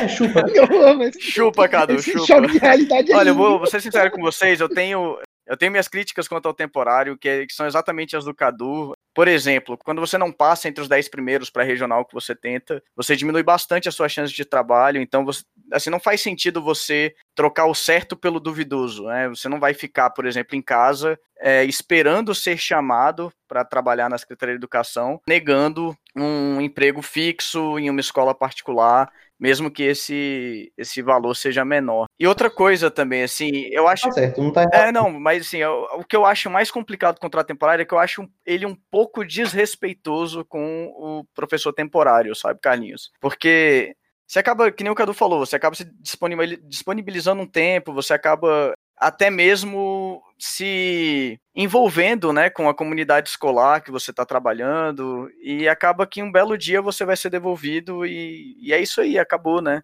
É, 0.00 0.08
chupa. 0.08 0.40
Eu 0.54 0.86
amo 0.86 1.02
esse, 1.04 1.20
Chupa, 1.20 1.68
Cadu, 1.68 1.94
esse 1.94 2.12
chupa. 2.12 2.26
choque 2.26 2.52
de 2.52 2.58
realidade. 2.58 3.12
é 3.12 3.16
Olha, 3.16 3.28
eu 3.30 3.34
vou, 3.34 3.58
vou 3.58 3.66
ser 3.66 3.80
sincero 3.80 4.10
com 4.10 4.20
vocês, 4.22 4.60
eu 4.60 4.68
tenho, 4.68 5.18
eu 5.46 5.56
tenho 5.56 5.70
minhas 5.70 5.88
críticas 5.88 6.28
quanto 6.28 6.46
ao 6.46 6.54
temporário, 6.54 7.18
que, 7.18 7.46
que 7.46 7.52
são 7.52 7.66
exatamente 7.66 8.16
as 8.16 8.24
do 8.24 8.34
Cadu. 8.34 8.92
Por 9.14 9.26
exemplo, 9.28 9.76
quando 9.76 10.00
você 10.00 10.16
não 10.16 10.30
passa 10.30 10.68
entre 10.68 10.80
os 10.82 10.88
10 10.88 11.08
primeiros 11.08 11.50
para 11.50 11.64
regional 11.64 12.04
que 12.04 12.14
você 12.14 12.34
tenta, 12.34 12.82
você 12.96 13.16
diminui 13.16 13.42
bastante 13.42 13.88
a 13.88 13.92
sua 13.92 14.08
chance 14.08 14.32
de 14.32 14.44
trabalho, 14.44 15.00
então 15.00 15.24
você, 15.24 15.42
assim, 15.72 15.90
não 15.90 16.00
faz 16.00 16.20
sentido 16.20 16.62
você 16.62 17.14
trocar 17.34 17.66
o 17.66 17.74
certo 17.74 18.16
pelo 18.16 18.40
duvidoso, 18.40 19.04
né? 19.04 19.28
Você 19.28 19.48
não 19.48 19.58
vai 19.58 19.74
ficar, 19.74 20.10
por 20.10 20.24
exemplo, 20.26 20.56
em 20.56 20.62
casa 20.62 21.18
é, 21.40 21.64
esperando 21.64 22.34
ser 22.34 22.56
chamado 22.58 23.32
para 23.48 23.64
trabalhar 23.64 24.08
na 24.08 24.18
Secretaria 24.18 24.54
de 24.54 24.60
Educação, 24.60 25.20
negando 25.26 25.96
um 26.14 26.60
emprego 26.60 27.02
fixo 27.02 27.78
em 27.78 27.88
uma 27.88 28.00
escola 28.00 28.34
particular, 28.34 29.10
mesmo 29.40 29.70
que 29.70 29.82
esse, 29.82 30.70
esse 30.76 31.00
valor 31.00 31.34
seja 31.34 31.64
menor. 31.64 32.04
E 32.18 32.26
outra 32.26 32.50
coisa 32.50 32.90
também, 32.90 33.22
assim, 33.22 33.66
eu 33.72 33.88
acho. 33.88 34.06
Tá 34.08 34.12
certo, 34.12 34.42
não 34.42 34.52
tá 34.52 34.62
errado. 34.62 34.74
É, 34.74 34.92
não, 34.92 35.10
mas 35.18 35.46
assim, 35.46 35.58
eu- 35.58 35.88
o 35.94 36.04
que 36.04 36.14
eu 36.14 36.26
acho 36.26 36.50
mais 36.50 36.70
complicado 36.70 37.14
com 37.14 37.20
o 37.20 37.22
contrato 37.22 37.46
temporário 37.46 37.82
é 37.82 37.84
que 37.86 37.94
eu 37.94 37.98
acho 37.98 38.28
ele 38.44 38.66
um 38.66 38.76
pouco 38.90 39.24
desrespeitoso 39.24 40.44
com 40.44 40.86
o 40.94 41.24
professor 41.34 41.72
temporário, 41.72 42.34
sabe, 42.34 42.60
Carlinhos? 42.60 43.10
Porque 43.20 43.94
você 44.26 44.38
acaba, 44.38 44.70
que 44.70 44.84
nem 44.84 44.92
o 44.92 44.94
Cadu 44.94 45.14
falou, 45.14 45.44
você 45.44 45.56
acaba 45.56 45.74
se 45.74 45.84
disponibil- 46.00 46.60
disponibilizando 46.68 47.42
um 47.42 47.46
tempo, 47.46 47.92
você 47.92 48.12
acaba 48.12 48.72
até 49.00 49.30
mesmo 49.30 50.22
se 50.38 51.40
envolvendo, 51.54 52.32
né, 52.32 52.50
com 52.50 52.68
a 52.68 52.74
comunidade 52.74 53.30
escolar 53.30 53.80
que 53.80 53.90
você 53.90 54.10
está 54.10 54.26
trabalhando 54.26 55.30
e 55.42 55.66
acaba 55.66 56.06
que 56.06 56.22
um 56.22 56.30
belo 56.30 56.56
dia 56.56 56.82
você 56.82 57.04
vai 57.04 57.16
ser 57.16 57.30
devolvido 57.30 58.04
e, 58.04 58.56
e 58.60 58.72
é 58.74 58.78
isso 58.78 59.00
aí, 59.00 59.18
acabou, 59.18 59.62
né? 59.62 59.82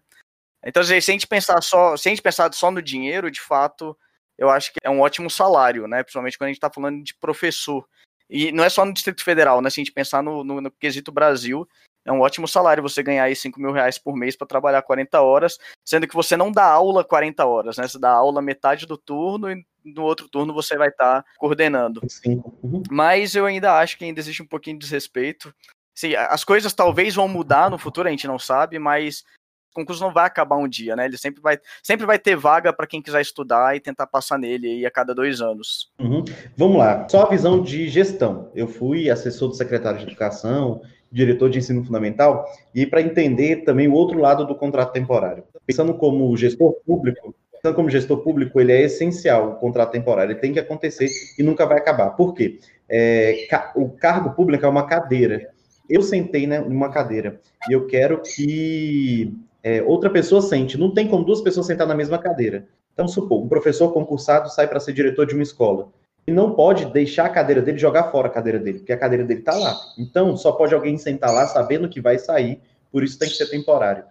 Então, 0.63 0.81
assim, 0.81 1.01
se 1.01 1.11
a 1.11 1.13
gente 1.13 1.27
pensar 1.27 1.61
só, 1.63 1.97
se 1.97 2.07
a 2.07 2.11
gente 2.11 2.21
pensar 2.21 2.53
só 2.53 2.69
no 2.69 2.81
dinheiro, 2.81 3.31
de 3.31 3.41
fato, 3.41 3.97
eu 4.37 4.49
acho 4.49 4.71
que 4.71 4.79
é 4.83 4.89
um 4.89 5.01
ótimo 5.01 5.29
salário, 5.29 5.87
né? 5.87 6.03
Principalmente 6.03 6.37
quando 6.37 6.47
a 6.47 6.49
gente 6.49 6.57
está 6.57 6.69
falando 6.69 7.03
de 7.03 7.15
professor. 7.15 7.87
E 8.29 8.51
não 8.51 8.63
é 8.63 8.69
só 8.69 8.83
no 8.85 8.93
Distrito 8.93 9.23
Federal, 9.23 9.61
né? 9.61 9.69
Se 9.69 9.79
a 9.79 9.83
gente 9.83 9.93
pensar 9.93 10.21
no, 10.21 10.43
no, 10.43 10.61
no 10.61 10.71
quesito 10.71 11.11
Brasil, 11.11 11.67
é 12.07 12.11
um 12.11 12.21
ótimo 12.21 12.47
salário 12.47 12.81
você 12.81 13.03
ganhar 13.03 13.25
aí 13.25 13.35
5 13.35 13.59
mil 13.59 13.73
reais 13.73 13.99
por 13.99 14.15
mês 14.15 14.33
para 14.33 14.47
trabalhar 14.47 14.81
40 14.81 15.21
horas, 15.21 15.59
sendo 15.83 16.07
que 16.07 16.15
você 16.15 16.37
não 16.37 16.49
dá 16.49 16.63
aula 16.63 17.03
40 17.03 17.45
horas, 17.45 17.77
né? 17.77 17.85
Você 17.85 17.99
dá 17.99 18.09
aula 18.09 18.41
metade 18.41 18.85
do 18.85 18.97
turno 18.97 19.51
e 19.51 19.65
no 19.83 20.03
outro 20.03 20.29
turno 20.29 20.53
você 20.53 20.77
vai 20.77 20.87
estar 20.87 21.25
coordenando. 21.37 21.99
Cinco. 22.07 22.57
Uhum. 22.63 22.81
Mas 22.89 23.35
eu 23.35 23.45
ainda 23.45 23.77
acho 23.77 23.97
que 23.97 24.05
ainda 24.05 24.21
existe 24.21 24.41
um 24.41 24.47
pouquinho 24.47 24.79
de 24.79 24.85
desrespeito. 24.85 25.53
Sim, 25.93 26.15
as 26.15 26.45
coisas 26.45 26.73
talvez 26.73 27.13
vão 27.13 27.27
mudar 27.27 27.69
no 27.69 27.77
futuro, 27.77 28.07
a 28.07 28.11
gente 28.11 28.27
não 28.27 28.39
sabe, 28.39 28.79
mas 28.79 29.25
o 29.71 29.75
concurso 29.75 30.01
não 30.01 30.13
vai 30.13 30.25
acabar 30.25 30.55
um 30.55 30.67
dia, 30.67 30.95
né? 30.95 31.05
Ele 31.05 31.17
sempre 31.17 31.41
vai, 31.41 31.59
sempre 31.83 32.05
vai 32.05 32.17
ter 32.17 32.37
vaga 32.37 32.71
para 32.71 32.87
quem 32.87 33.01
quiser 33.01 33.19
estudar 33.19 33.75
e 33.75 33.81
tentar 33.81 34.07
passar 34.07 34.37
nele 34.37 34.67
aí 34.67 34.85
a 34.85 34.91
cada 34.91 35.13
dois 35.13 35.41
anos. 35.41 35.91
Uhum. 35.99 36.23
Vamos 36.55 36.77
lá, 36.77 37.05
só 37.09 37.23
a 37.23 37.29
visão 37.29 37.61
de 37.61 37.89
gestão. 37.89 38.49
Eu 38.55 38.67
fui 38.67 39.09
assessor 39.09 39.49
do 39.49 39.55
secretário 39.55 39.99
de 39.99 40.05
Educação, 40.05 40.81
diretor 41.11 41.49
de 41.49 41.59
ensino 41.59 41.83
fundamental, 41.83 42.45
e 42.73 42.85
para 42.85 43.01
entender 43.01 43.63
também 43.63 43.87
o 43.87 43.93
outro 43.93 44.19
lado 44.19 44.45
do 44.45 44.55
contrato 44.55 44.93
temporário. 44.93 45.43
Pensando 45.65 45.93
como 45.93 46.35
gestor 46.37 46.73
público, 46.85 47.33
pensando 47.51 47.75
como 47.75 47.89
gestor 47.89 48.19
público, 48.19 48.59
ele 48.59 48.71
é 48.71 48.81
essencial, 48.81 49.51
o 49.51 49.55
contrato 49.55 49.91
temporário, 49.91 50.33
ele 50.33 50.39
tem 50.39 50.53
que 50.53 50.59
acontecer 50.59 51.09
e 51.37 51.43
nunca 51.43 51.65
vai 51.65 51.77
acabar. 51.77 52.11
Por 52.11 52.33
quê? 52.33 52.59
É, 52.89 53.47
o 53.75 53.89
cargo 53.89 54.31
público 54.31 54.65
é 54.65 54.69
uma 54.69 54.85
cadeira. 54.85 55.49
Eu 55.89 56.01
sentei 56.01 56.45
né, 56.45 56.59
numa 56.59 56.89
cadeira 56.89 57.39
e 57.69 57.73
eu 57.73 57.87
quero 57.87 58.21
que 58.21 59.33
é, 59.63 59.81
outra 59.83 60.09
pessoa 60.09 60.41
sente. 60.41 60.77
Não 60.77 60.93
tem 60.93 61.07
como 61.07 61.25
duas 61.25 61.41
pessoas 61.41 61.65
sentar 61.65 61.87
na 61.87 61.95
mesma 61.95 62.17
cadeira. 62.17 62.67
Então, 62.93 63.07
supor, 63.07 63.43
um 63.43 63.47
professor 63.47 63.93
concursado 63.93 64.49
sai 64.49 64.67
para 64.67 64.79
ser 64.79 64.93
diretor 64.93 65.25
de 65.25 65.33
uma 65.33 65.43
escola. 65.43 65.89
Não 66.29 66.53
pode 66.53 66.85
deixar 66.91 67.25
a 67.25 67.29
cadeira 67.29 67.61
dele, 67.61 67.77
jogar 67.77 68.11
fora 68.11 68.27
a 68.27 68.31
cadeira 68.31 68.59
dele, 68.59 68.79
porque 68.79 68.91
a 68.91 68.97
cadeira 68.97 69.23
dele 69.23 69.39
está 69.39 69.55
lá. 69.55 69.79
Então, 69.97 70.35
só 70.35 70.51
pode 70.51 70.73
alguém 70.73 70.97
sentar 70.97 71.33
lá 71.33 71.47
sabendo 71.47 71.87
que 71.87 72.01
vai 72.01 72.19
sair, 72.19 72.59
por 72.91 73.01
isso 73.01 73.17
tem 73.17 73.29
que 73.29 73.35
ser 73.35 73.49
temporário. 73.49 74.03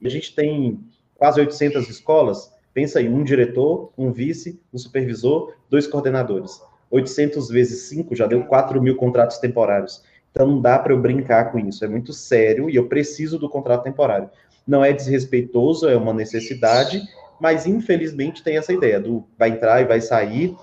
E 0.00 0.06
a 0.06 0.10
gente 0.10 0.34
tem 0.34 0.80
quase 1.14 1.38
800 1.40 1.86
escolas, 1.90 2.50
pensa 2.72 3.00
aí, 3.00 3.08
um 3.08 3.22
diretor, 3.22 3.92
um 3.98 4.10
vice, 4.10 4.58
um 4.72 4.78
supervisor, 4.78 5.52
dois 5.68 5.86
coordenadores. 5.86 6.58
800 6.90 7.48
vezes 7.50 7.82
5 7.90 8.16
já 8.16 8.26
deu 8.26 8.44
4 8.44 8.80
mil 8.80 8.96
contratos 8.96 9.36
temporários. 9.36 10.02
Então, 10.30 10.46
não 10.46 10.62
dá 10.62 10.78
para 10.78 10.94
eu 10.94 11.00
brincar 11.00 11.52
com 11.52 11.58
isso, 11.58 11.84
é 11.84 11.88
muito 11.88 12.14
sério 12.14 12.70
e 12.70 12.76
eu 12.76 12.88
preciso 12.88 13.38
do 13.38 13.48
contrato 13.48 13.82
temporário. 13.82 14.30
Não 14.66 14.82
é 14.82 14.92
desrespeitoso, 14.92 15.86
é 15.86 15.96
uma 15.96 16.14
necessidade, 16.14 17.02
mas 17.38 17.66
infelizmente 17.66 18.42
tem 18.42 18.56
essa 18.56 18.72
ideia 18.72 18.98
do 18.98 19.24
vai 19.38 19.50
entrar 19.50 19.82
e 19.82 19.84
vai 19.84 20.00
sair, 20.00 20.56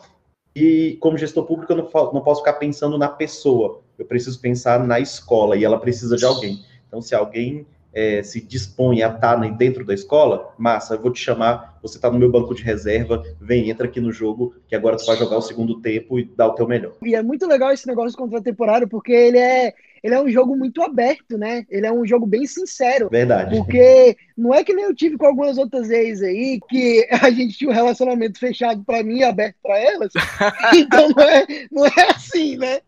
e 0.56 0.98
como 1.02 1.18
gestor 1.18 1.46
público, 1.46 1.74
eu 1.74 1.78
não, 1.78 1.90
não 2.14 2.22
posso 2.22 2.42
ficar 2.42 2.54
pensando 2.54 2.98
na 2.98 3.10
pessoa. 3.10 3.82
Eu 4.00 4.06
preciso 4.06 4.40
pensar 4.40 4.86
na 4.86 5.00
escola 5.00 5.58
e 5.58 5.66
ela 5.66 5.78
precisa 5.78 6.16
de 6.16 6.24
alguém. 6.24 6.64
Então, 6.88 7.02
se 7.02 7.14
alguém 7.14 7.68
eh, 7.94 8.24
se 8.24 8.42
dispõe 8.42 9.02
a 9.02 9.10
estar 9.10 9.38
né, 9.38 9.54
dentro 9.58 9.86
da 9.86 9.94
escola, 9.94 10.54
massa, 10.58 10.96
eu 10.96 11.02
vou 11.02 11.12
te 11.12 11.20
chamar, 11.20 11.78
você 11.82 11.98
está 11.98 12.10
no 12.10 12.20
meu 12.20 12.32
banco 12.32 12.54
de 12.54 12.64
reserva, 12.64 13.24
vem, 13.40 13.70
entra 13.70 13.86
aqui 13.88 14.00
no 14.00 14.12
jogo, 14.12 14.54
que 14.68 14.76
agora 14.76 14.98
tu 14.98 15.06
vai 15.06 15.18
jogar 15.18 15.38
o 15.38 15.42
segundo 15.42 15.82
tempo 15.82 16.20
e 16.20 16.24
dar 16.24 16.48
o 16.48 16.54
teu 16.56 16.68
melhor. 16.68 16.94
E 17.04 17.16
é 17.16 17.22
muito 17.22 17.48
legal 17.48 17.72
esse 17.72 17.88
negócio 17.88 18.12
de 18.12 18.18
contrato 18.18 18.44
temporário, 18.44 18.88
porque 18.88 19.12
ele 19.12 19.38
é, 19.38 19.74
ele 20.06 20.14
é 20.14 20.22
um 20.22 20.30
jogo 20.30 20.56
muito 20.56 20.84
aberto, 20.84 21.36
né? 21.36 21.66
Ele 21.68 21.88
é 21.88 21.92
um 21.92 22.06
jogo 22.06 22.28
bem 22.28 22.46
sincero. 22.46 23.10
Verdade. 23.10 23.58
Porque 23.58 24.16
não 24.38 24.54
é 24.54 24.64
que 24.64 24.72
nem 24.72 24.86
eu 24.86 24.94
tive 24.94 25.18
com 25.18 25.26
algumas 25.26 25.58
outras 25.58 25.90
ex 25.90 26.22
aí, 26.22 26.60
que 26.70 27.08
a 27.24 27.32
gente 27.32 27.58
tinha 27.58 27.72
um 27.72 27.74
relacionamento 27.74 28.38
fechado 28.38 28.84
pra 28.84 29.02
mim 29.02 29.18
e 29.18 29.24
aberto 29.24 29.56
pra 29.64 29.80
elas. 29.80 30.14
Então 30.76 31.10
não 31.10 31.24
é, 31.24 31.48
não 31.72 31.86
é 31.88 32.12
assim, 32.16 32.56
né? 32.56 32.82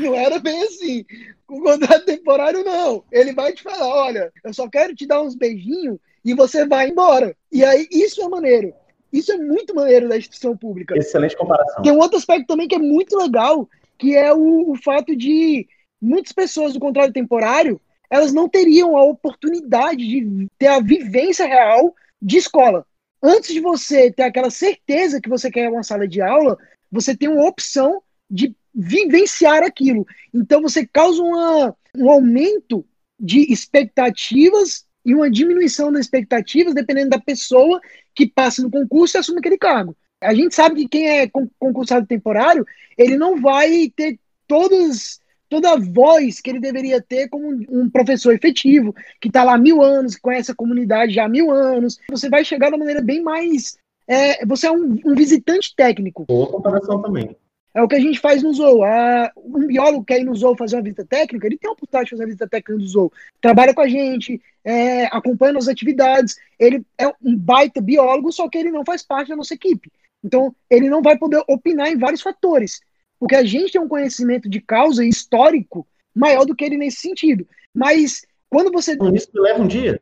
Não 0.00 0.16
era 0.16 0.40
bem 0.40 0.64
assim. 0.64 1.04
Com 1.46 1.62
contrato 1.62 2.06
temporário, 2.06 2.64
não. 2.64 3.04
Ele 3.12 3.32
vai 3.32 3.52
te 3.52 3.62
falar: 3.62 3.86
olha, 3.86 4.32
eu 4.42 4.52
só 4.52 4.68
quero 4.68 4.96
te 4.96 5.06
dar 5.06 5.22
uns 5.22 5.36
beijinhos 5.36 5.98
e 6.24 6.34
você 6.34 6.66
vai 6.66 6.88
embora. 6.88 7.36
E 7.52 7.64
aí, 7.64 7.86
isso 7.92 8.20
é 8.20 8.28
maneiro. 8.28 8.74
Isso 9.12 9.30
é 9.30 9.36
muito 9.36 9.76
maneiro 9.76 10.08
da 10.08 10.16
instituição 10.16 10.56
pública. 10.56 10.98
Excelente 10.98 11.36
comparação. 11.36 11.84
Tem 11.84 11.92
um 11.92 12.00
outro 12.00 12.18
aspecto 12.18 12.48
também 12.48 12.66
que 12.66 12.74
é 12.74 12.80
muito 12.80 13.16
legal, 13.16 13.68
que 13.96 14.16
é 14.16 14.34
o, 14.34 14.72
o 14.72 14.74
fato 14.74 15.14
de 15.14 15.68
muitas 16.04 16.32
pessoas 16.32 16.72
do 16.72 16.80
contrato 16.80 17.12
temporário 17.12 17.80
elas 18.10 18.32
não 18.32 18.48
teriam 18.48 18.96
a 18.96 19.02
oportunidade 19.02 20.06
de 20.06 20.48
ter 20.58 20.68
a 20.68 20.80
vivência 20.80 21.46
real 21.46 21.94
de 22.20 22.36
escola. 22.36 22.86
Antes 23.22 23.52
de 23.52 23.60
você 23.60 24.10
ter 24.10 24.22
aquela 24.22 24.50
certeza 24.50 25.20
que 25.20 25.28
você 25.28 25.50
quer 25.50 25.68
uma 25.68 25.82
sala 25.82 26.06
de 26.06 26.20
aula, 26.20 26.56
você 26.92 27.16
tem 27.16 27.28
uma 27.28 27.48
opção 27.48 28.02
de 28.30 28.54
vivenciar 28.74 29.62
aquilo. 29.62 30.06
Então 30.32 30.62
você 30.62 30.86
causa 30.86 31.22
uma, 31.22 31.74
um 31.96 32.10
aumento 32.10 32.84
de 33.18 33.52
expectativas 33.52 34.84
e 35.04 35.14
uma 35.14 35.30
diminuição 35.30 35.90
das 35.90 36.02
expectativas 36.02 36.74
dependendo 36.74 37.10
da 37.10 37.18
pessoa 37.18 37.80
que 38.14 38.26
passa 38.26 38.62
no 38.62 38.70
concurso 38.70 39.16
e 39.16 39.18
assume 39.18 39.38
aquele 39.38 39.58
cargo. 39.58 39.96
A 40.20 40.34
gente 40.34 40.54
sabe 40.54 40.82
que 40.82 40.88
quem 40.88 41.08
é 41.08 41.30
concursado 41.58 42.06
temporário, 42.06 42.64
ele 42.96 43.16
não 43.16 43.40
vai 43.40 43.92
ter 43.94 44.18
todas 44.46 45.20
toda 45.54 45.70
a 45.70 45.78
voz 45.78 46.40
que 46.40 46.50
ele 46.50 46.58
deveria 46.58 47.00
ter 47.00 47.28
como 47.28 47.48
um 47.68 47.88
professor 47.88 48.34
efetivo, 48.34 48.92
que 49.20 49.28
está 49.28 49.44
lá 49.44 49.54
há 49.54 49.58
mil 49.58 49.80
anos, 49.80 50.16
que 50.16 50.20
conhece 50.20 50.50
a 50.50 50.54
comunidade 50.54 51.14
já 51.14 51.26
há 51.26 51.28
mil 51.28 51.52
anos. 51.52 52.00
Você 52.10 52.28
vai 52.28 52.44
chegar 52.44 52.70
de 52.70 52.72
uma 52.72 52.80
maneira 52.80 53.00
bem 53.00 53.22
mais. 53.22 53.76
É, 54.08 54.44
você 54.44 54.66
é 54.66 54.72
um, 54.72 54.98
um, 55.06 55.14
visitante 55.14 55.72
técnico. 55.76 56.24
Boa 56.26 56.50
comparação 56.50 57.00
também. 57.00 57.36
É 57.72 57.80
o 57.80 57.86
que 57.86 57.94
a 57.94 58.00
gente 58.00 58.18
faz 58.18 58.42
no 58.42 58.52
Zou. 58.52 58.82
A, 58.82 59.30
um 59.36 59.64
biólogo 59.68 60.04
que 60.04 60.12
quer 60.12 60.20
ir 60.22 60.24
no 60.24 60.34
Zou 60.34 60.56
fazer 60.56 60.74
uma 60.74 60.82
visita 60.82 61.04
técnica, 61.04 61.46
ele 61.46 61.56
tem 61.56 61.70
a 61.70 61.72
oportunidade 61.72 62.06
de 62.06 62.10
fazer 62.10 62.22
a 62.24 62.26
visita 62.26 62.48
técnica 62.48 62.74
no 62.74 62.88
Zou. 62.88 63.12
Trabalha 63.40 63.72
com 63.72 63.80
a 63.80 63.88
gente, 63.88 64.42
é, 64.64 65.04
acompanha 65.06 65.56
as 65.56 65.68
atividades. 65.68 66.34
Ele 66.58 66.84
é 66.98 67.06
um 67.22 67.36
baita 67.36 67.80
biólogo, 67.80 68.32
só 68.32 68.48
que 68.48 68.58
ele 68.58 68.72
não 68.72 68.84
faz 68.84 69.04
parte 69.04 69.28
da 69.28 69.36
nossa 69.36 69.54
equipe. 69.54 69.88
Então, 70.24 70.52
ele 70.68 70.88
não 70.88 71.00
vai 71.00 71.16
poder 71.16 71.44
opinar 71.48 71.92
em 71.92 71.98
vários 71.98 72.22
fatores. 72.22 72.80
Porque 73.24 73.36
a 73.36 73.42
gente 73.42 73.72
tem 73.72 73.80
um 73.80 73.88
conhecimento 73.88 74.50
de 74.50 74.60
causa 74.60 75.02
histórico 75.02 75.88
maior 76.14 76.44
do 76.44 76.54
que 76.54 76.62
ele 76.62 76.76
nesse 76.76 76.98
sentido. 76.98 77.48
Mas 77.72 78.20
quando 78.50 78.70
você. 78.70 78.98
Isso 79.14 79.30
leva 79.32 79.62
um 79.62 79.66
dia. 79.66 79.98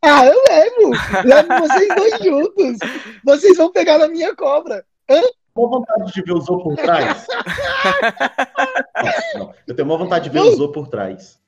Ah, 0.00 0.24
eu 0.24 0.40
levo! 0.48 0.92
Levo 1.24 1.66
vocês 1.66 1.88
dois 1.96 2.16
juntos. 2.22 2.78
Vocês 3.24 3.56
vão 3.56 3.72
pegar 3.72 3.98
na 3.98 4.06
minha 4.06 4.36
cobra. 4.36 4.84
Hã? 5.10 5.20
Uma 5.52 5.68
vontade 5.68 6.12
de 6.12 6.22
ver 6.22 6.32
o 6.32 6.40
Zou 6.40 6.62
por 6.62 6.76
trás. 6.76 7.26
Eu 9.66 9.74
tenho 9.74 9.88
uma 9.88 9.98
vontade 9.98 10.26
de 10.26 10.30
ver 10.30 10.42
o 10.42 10.54
Zou 10.54 10.70
por 10.70 10.86
trás. 10.86 11.39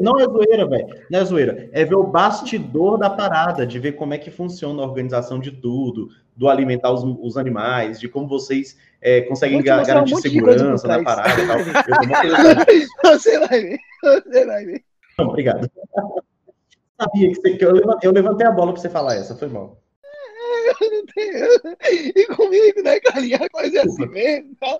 Não 0.00 0.18
é 0.18 0.24
zoeira, 0.24 0.66
velho. 0.66 0.86
Não 1.10 1.18
é 1.20 1.24
zoeira. 1.24 1.68
É 1.72 1.84
ver 1.84 1.94
o 1.94 2.04
bastidor 2.04 2.98
da 2.98 3.08
parada, 3.08 3.66
de 3.66 3.78
ver 3.78 3.92
como 3.92 4.12
é 4.12 4.18
que 4.18 4.30
funciona 4.30 4.82
a 4.82 4.86
organização 4.86 5.38
de 5.38 5.52
tudo, 5.52 6.08
do 6.36 6.48
alimentar 6.48 6.90
os, 6.90 7.04
os 7.20 7.36
animais, 7.36 8.00
de 8.00 8.08
como 8.08 8.26
vocês 8.26 8.76
é, 9.00 9.20
conseguem 9.22 9.62
ga 9.62 9.82
garantir 9.82 10.14
um 10.14 10.18
segurança 10.18 10.88
na 10.88 11.02
parada 11.02 11.40
e 11.40 11.46
tal. 11.46 11.58
você 13.04 13.38
vai 13.38 13.60
ver, 13.60 13.78
você 14.02 14.46
vai 14.46 14.64
ver. 14.64 14.84
Não, 15.18 15.28
obrigado. 15.28 15.70
Sabia 17.00 17.28
que, 17.28 17.34
você, 17.34 17.58
eu, 17.60 17.72
levantei, 17.72 18.08
eu 18.08 18.12
levantei 18.12 18.46
a 18.46 18.52
bola 18.52 18.72
para 18.72 18.80
você 18.80 18.88
falar 18.88 19.14
essa, 19.14 19.36
foi 19.36 19.48
mal. 19.48 19.80
Eu 20.80 20.90
não 20.90 21.06
tenho. 21.06 21.46
E 22.16 22.26
comigo, 22.34 22.82
né, 22.82 23.00
Carlinhos? 23.00 23.48
Coisa 23.50 23.78
é 23.78 23.82
assim 23.82 24.06
mesmo. 24.06 24.54
Tá? 24.60 24.78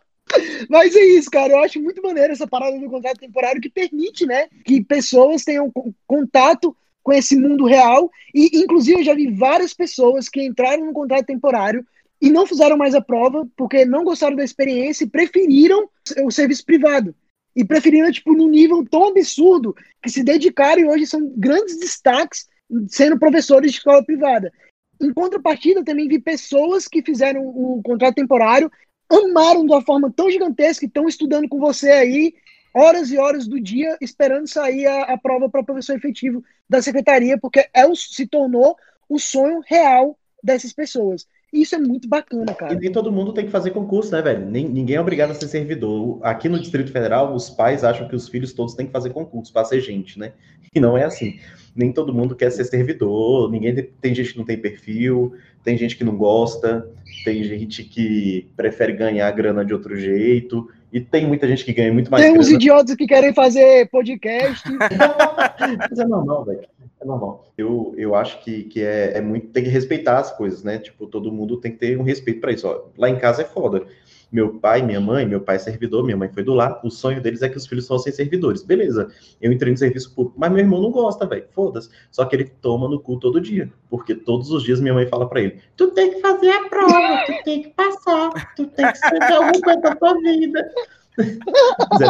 Mas 0.68 0.95
é 0.95 1.05
isso, 1.05 1.31
cara. 1.31 1.53
Eu 1.53 1.59
acho 1.59 1.81
muito 1.81 2.03
maneiro 2.03 2.33
essa 2.33 2.47
parada 2.47 2.79
do 2.79 2.90
contrato 2.90 3.18
temporário 3.18 3.61
que 3.61 3.71
permite, 3.71 4.27
né, 4.27 4.49
que 4.64 4.83
pessoas 4.83 5.45
tenham 5.45 5.71
contato 6.07 6.77
com 7.03 7.12
esse 7.12 7.37
mundo 7.37 7.66
real. 7.66 8.11
E, 8.35 8.61
inclusive, 8.61 9.01
eu 9.01 9.05
já 9.05 9.14
vi 9.14 9.31
várias 9.31 9.75
pessoas 9.75 10.29
que 10.29 10.42
entraram 10.42 10.87
no 10.87 10.92
contrato 10.92 11.27
temporário 11.27 11.85
e 12.21 12.31
não 12.31 12.47
fizeram 12.47 12.77
mais 12.77 12.95
a 12.95 13.01
prova 13.01 13.47
porque 13.57 13.85
não 13.85 14.05
gostaram 14.05 14.37
da 14.37 14.45
experiência 14.45 15.05
e 15.05 15.11
preferiram 15.11 15.88
o 16.25 16.31
serviço 16.31 16.64
privado. 16.64 17.14
E 17.55 17.64
preferiram, 17.64 18.11
tipo, 18.11 18.33
num 18.33 18.49
nível 18.49 18.87
tão 18.88 19.09
absurdo 19.09 19.75
que 20.01 20.09
se 20.09 20.23
dedicaram 20.23 20.81
e 20.81 20.88
hoje 20.88 21.07
são 21.07 21.33
grandes 21.37 21.79
destaques 21.79 22.47
sendo 22.88 23.18
professores 23.18 23.71
de 23.71 23.77
escola 23.79 24.05
privada. 24.05 24.53
Em 25.01 25.12
contrapartida, 25.12 25.85
também 25.85 26.09
vi 26.09 26.18
pessoas 26.21 26.87
que 26.87 27.03
fizeram 27.03 27.42
o 27.42 27.83
contrato 27.85 28.14
temporário 28.14 28.71
amaram 29.12 29.64
de 29.64 29.72
uma 29.72 29.83
forma 29.83 30.12
tão 30.14 30.31
gigantesca 30.31 30.85
e 30.85 30.88
estão 30.88 31.07
estudando 31.07 31.48
com 31.48 31.59
você 31.59 31.90
aí 31.90 32.35
horas 32.75 33.11
e 33.11 33.18
horas 33.18 33.46
do 33.46 33.61
dia 33.61 33.96
esperando 34.01 34.48
sair 34.48 34.87
a, 34.87 35.03
a 35.03 35.18
prova 35.18 35.48
para 35.48 35.62
professor 35.62 35.96
efetivo 35.96 36.42
da 36.68 36.81
secretaria, 36.81 37.38
porque 37.38 37.68
é 37.75 37.87
o, 37.87 37.94
se 37.94 38.27
tornou 38.27 38.77
o 39.09 39.18
sonho 39.18 39.61
real 39.66 40.18
dessas 40.42 40.72
pessoas. 40.72 41.27
Isso 41.53 41.75
é 41.75 41.79
muito 41.79 42.09
bacana, 42.09 42.55
cara. 42.55 42.72
E 42.72 42.79
nem 42.79 42.90
todo 42.90 43.12
mundo 43.12 43.35
tem 43.35 43.44
que 43.44 43.51
fazer 43.51 43.72
concurso, 43.72 44.11
né, 44.11 44.22
velho? 44.22 44.46
Ninguém 44.46 44.96
é 44.96 45.01
obrigado 45.01 45.33
a 45.33 45.35
ser 45.35 45.48
servidor. 45.48 46.18
Aqui 46.22 46.48
no 46.48 46.59
Distrito 46.59 46.90
Federal, 46.90 47.35
os 47.35 47.51
pais 47.51 47.85
acham 47.85 48.09
que 48.09 48.16
os 48.16 48.27
filhos 48.27 48.55
todos 48.55 48.75
têm 48.75 48.87
que 48.87 48.92
fazer 48.92 49.11
concurso 49.11 49.53
para 49.53 49.66
ser 49.66 49.81
gente, 49.81 50.18
né? 50.18 50.33
E 50.75 50.81
não 50.81 50.96
é 50.96 51.05
assim. 51.05 51.38
Nem 51.77 51.92
todo 51.92 52.14
mundo 52.14 52.35
quer 52.35 52.51
ser 52.51 52.64
servidor, 52.64 53.51
ninguém 53.51 53.75
tem 54.01 54.14
gente 54.14 54.33
que 54.33 54.38
não 54.38 54.46
tem 54.46 54.57
perfil, 54.57 55.35
tem 55.62 55.77
gente 55.77 55.96
que 55.96 56.05
não 56.05 56.16
gosta, 56.16 56.88
tem 57.25 57.42
gente 57.44 57.85
que 57.85 58.48
prefere 58.57 58.92
ganhar 58.92 59.31
grana 59.31 59.64
de 59.64 59.72
outro 59.72 59.96
jeito, 59.96 60.68
e 60.92 61.01
tem 61.01 61.27
muita 61.27 61.48
gente 61.48 61.64
que 61.64 61.72
ganha 61.72 61.92
muito 61.92 62.11
mais 62.11 62.22
Tem 62.22 62.38
uns 62.38 62.51
idiotas 62.51 62.94
que 62.94 63.07
querem 63.07 63.33
fazer 63.33 63.88
podcast. 63.88 64.62
Mas 65.90 65.98
é 65.98 66.05
normal, 66.05 66.44
velho. 66.44 66.61
É 67.01 67.05
normal. 67.05 67.46
Eu, 67.57 67.94
eu 67.96 68.14
acho 68.14 68.42
que, 68.44 68.64
que 68.64 68.83
é, 68.83 69.16
é 69.16 69.20
muito. 69.20 69.48
Tem 69.48 69.64
que 69.64 69.70
respeitar 69.70 70.18
as 70.18 70.31
coisas, 70.37 70.62
né? 70.62 70.79
Tipo, 70.79 71.07
todo 71.07 71.33
mundo 71.33 71.57
tem 71.57 71.72
que 71.72 71.79
ter 71.79 71.98
um 71.98 72.03
respeito 72.03 72.40
para 72.40 72.53
isso. 72.53 72.68
Ó, 72.68 72.90
lá 72.98 73.09
em 73.09 73.18
casa 73.18 73.42
é 73.42 73.44
foda 73.44 73.87
meu 74.33 74.59
pai, 74.59 74.81
minha 74.81 75.01
mãe, 75.01 75.27
meu 75.27 75.40
pai 75.40 75.57
é 75.57 75.59
servidor, 75.59 76.03
minha 76.03 76.16
mãe 76.16 76.31
foi 76.33 76.42
do 76.42 76.55
lar, 76.55 76.81
o 76.83 76.90
sonho 76.90 77.21
deles 77.21 77.42
é 77.42 77.49
que 77.49 77.59
os 77.59 77.66
filhos 77.66 77.87
fossem 77.87 78.12
servidores. 78.12 78.62
Beleza, 78.62 79.09
eu 79.40 79.53
entrei 79.53 79.71
no 79.71 79.79
serviço 79.79 80.14
público, 80.14 80.40
mas 80.40 80.51
meu 80.51 80.61
irmão 80.61 80.81
não 80.81 80.90
gosta, 80.90 81.27
velho, 81.27 81.45
foda-se. 81.51 81.90
Só 82.11 82.25
que 82.25 82.35
ele 82.35 82.45
toma 82.62 82.88
no 82.88 82.99
cu 82.99 83.18
todo 83.18 83.40
dia, 83.40 83.71
porque 83.90 84.14
todos 84.14 84.51
os 84.51 84.62
dias 84.62 84.81
minha 84.81 84.95
mãe 84.95 85.07
fala 85.07 85.29
para 85.29 85.42
ele, 85.42 85.61
tu 85.77 85.90
tem 85.90 86.14
que 86.14 86.21
fazer 86.21 86.51
a 86.51 86.68
prova, 86.68 87.25
tu 87.27 87.45
tem 87.45 87.62
que 87.62 87.68
passar, 87.71 88.55
tu 88.57 88.66
tem 88.68 88.90
que 88.90 88.99
fazer 88.99 89.35
alguma 89.35 89.61
coisa 89.61 89.81
da 89.81 89.95
tua 89.97 90.14
vida. 90.14 90.71
Zé 91.99 92.07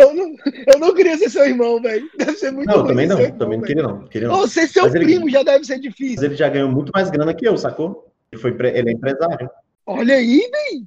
eu, 0.00 0.14
não, 0.14 0.34
eu 0.66 0.78
não 0.78 0.94
queria 0.94 1.16
ser 1.16 1.30
seu 1.30 1.44
irmão, 1.44 1.80
velho. 1.80 2.08
Deve 2.18 2.32
ser 2.32 2.50
muito 2.50 2.66
Não, 2.68 2.84
também 2.86 3.06
não, 3.06 3.20
irmão, 3.20 3.38
também 3.38 3.58
não 3.58 3.66
queria 3.66 3.82
não. 3.82 4.06
Queria 4.08 4.28
não. 4.28 4.36
Ou 4.36 4.48
ser 4.48 4.66
seu 4.66 4.84
mas 4.84 4.92
primo 4.92 5.26
ele, 5.26 5.32
já 5.32 5.42
deve 5.42 5.64
ser 5.64 5.78
difícil. 5.78 6.16
Mas 6.16 6.24
ele 6.24 6.36
já 6.36 6.48
ganhou 6.48 6.70
muito 6.70 6.90
mais 6.92 7.10
grana 7.10 7.32
que 7.32 7.46
eu, 7.46 7.56
sacou? 7.56 8.11
Ele, 8.32 8.40
foi, 8.40 8.50
ele 8.50 8.90
é 8.90 8.92
empresário. 8.92 9.50
Olha 9.86 10.14
aí, 10.14 10.38
velho. 10.38 10.86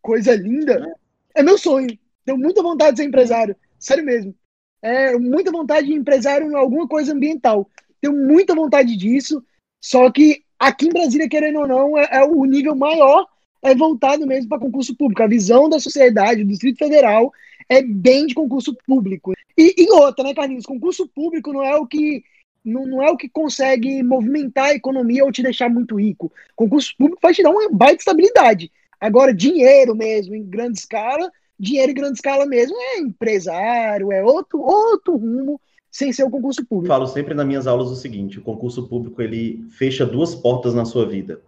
Coisa 0.00 0.34
linda. 0.36 0.94
É 1.34 1.42
meu 1.42 1.58
sonho. 1.58 1.98
Tenho 2.24 2.38
muita 2.38 2.62
vontade 2.62 2.92
de 2.92 3.02
ser 3.02 3.08
empresário. 3.08 3.56
Sério 3.78 4.04
mesmo. 4.04 4.34
É 4.80 5.16
muita 5.18 5.50
vontade 5.50 5.88
de 5.88 5.94
empresário 5.94 6.50
em 6.50 6.54
alguma 6.54 6.86
coisa 6.86 7.12
ambiental. 7.12 7.68
Tenho 8.00 8.14
muita 8.14 8.54
vontade 8.54 8.96
disso. 8.96 9.42
Só 9.80 10.10
que 10.10 10.42
aqui 10.58 10.86
em 10.86 10.92
Brasília, 10.92 11.28
querendo 11.28 11.60
ou 11.60 11.66
não, 11.66 11.98
é, 11.98 12.08
é 12.10 12.24
o 12.24 12.44
nível 12.44 12.74
maior 12.76 13.26
é 13.62 13.74
voltado 13.74 14.26
mesmo 14.26 14.48
para 14.48 14.60
concurso 14.60 14.94
público. 14.96 15.22
A 15.22 15.26
visão 15.26 15.68
da 15.68 15.80
sociedade, 15.80 16.44
do 16.44 16.50
Distrito 16.50 16.78
Federal, 16.78 17.32
é 17.68 17.82
bem 17.82 18.26
de 18.26 18.34
concurso 18.34 18.76
público. 18.86 19.32
E, 19.58 19.74
e 19.76 19.90
outra, 19.90 20.22
né, 20.22 20.34
Carlinhos? 20.34 20.66
Concurso 20.66 21.08
público 21.08 21.52
não 21.52 21.62
é 21.62 21.74
o 21.74 21.86
que 21.86 22.22
não, 22.66 22.84
não 22.84 23.02
é 23.02 23.10
o 23.10 23.16
que 23.16 23.28
consegue 23.28 24.02
movimentar 24.02 24.66
a 24.66 24.74
economia 24.74 25.24
ou 25.24 25.30
te 25.30 25.42
deixar 25.42 25.70
muito 25.70 25.98
rico. 25.98 26.32
Concurso 26.56 26.94
público 26.98 27.20
vai 27.22 27.32
te 27.32 27.42
dar 27.42 27.50
uma 27.50 27.70
baita 27.70 28.00
estabilidade. 28.00 28.72
Agora, 29.00 29.32
dinheiro 29.32 29.94
mesmo, 29.94 30.34
em 30.34 30.42
grande 30.42 30.80
escala, 30.80 31.30
dinheiro 31.58 31.92
em 31.92 31.94
grande 31.94 32.14
escala 32.14 32.44
mesmo 32.44 32.76
é 32.76 32.98
empresário, 32.98 34.10
é 34.10 34.24
outro, 34.24 34.60
outro 34.60 35.16
rumo 35.16 35.60
sem 35.90 36.12
ser 36.12 36.24
o 36.24 36.30
concurso 36.30 36.66
público. 36.66 36.92
Falo 36.92 37.06
sempre 37.06 37.34
nas 37.34 37.46
minhas 37.46 37.66
aulas 37.66 37.88
o 37.88 37.96
seguinte: 37.96 38.38
o 38.38 38.42
concurso 38.42 38.88
público 38.88 39.22
ele 39.22 39.64
fecha 39.70 40.04
duas 40.04 40.34
portas 40.34 40.74
na 40.74 40.84
sua 40.84 41.06
vida. 41.06 41.40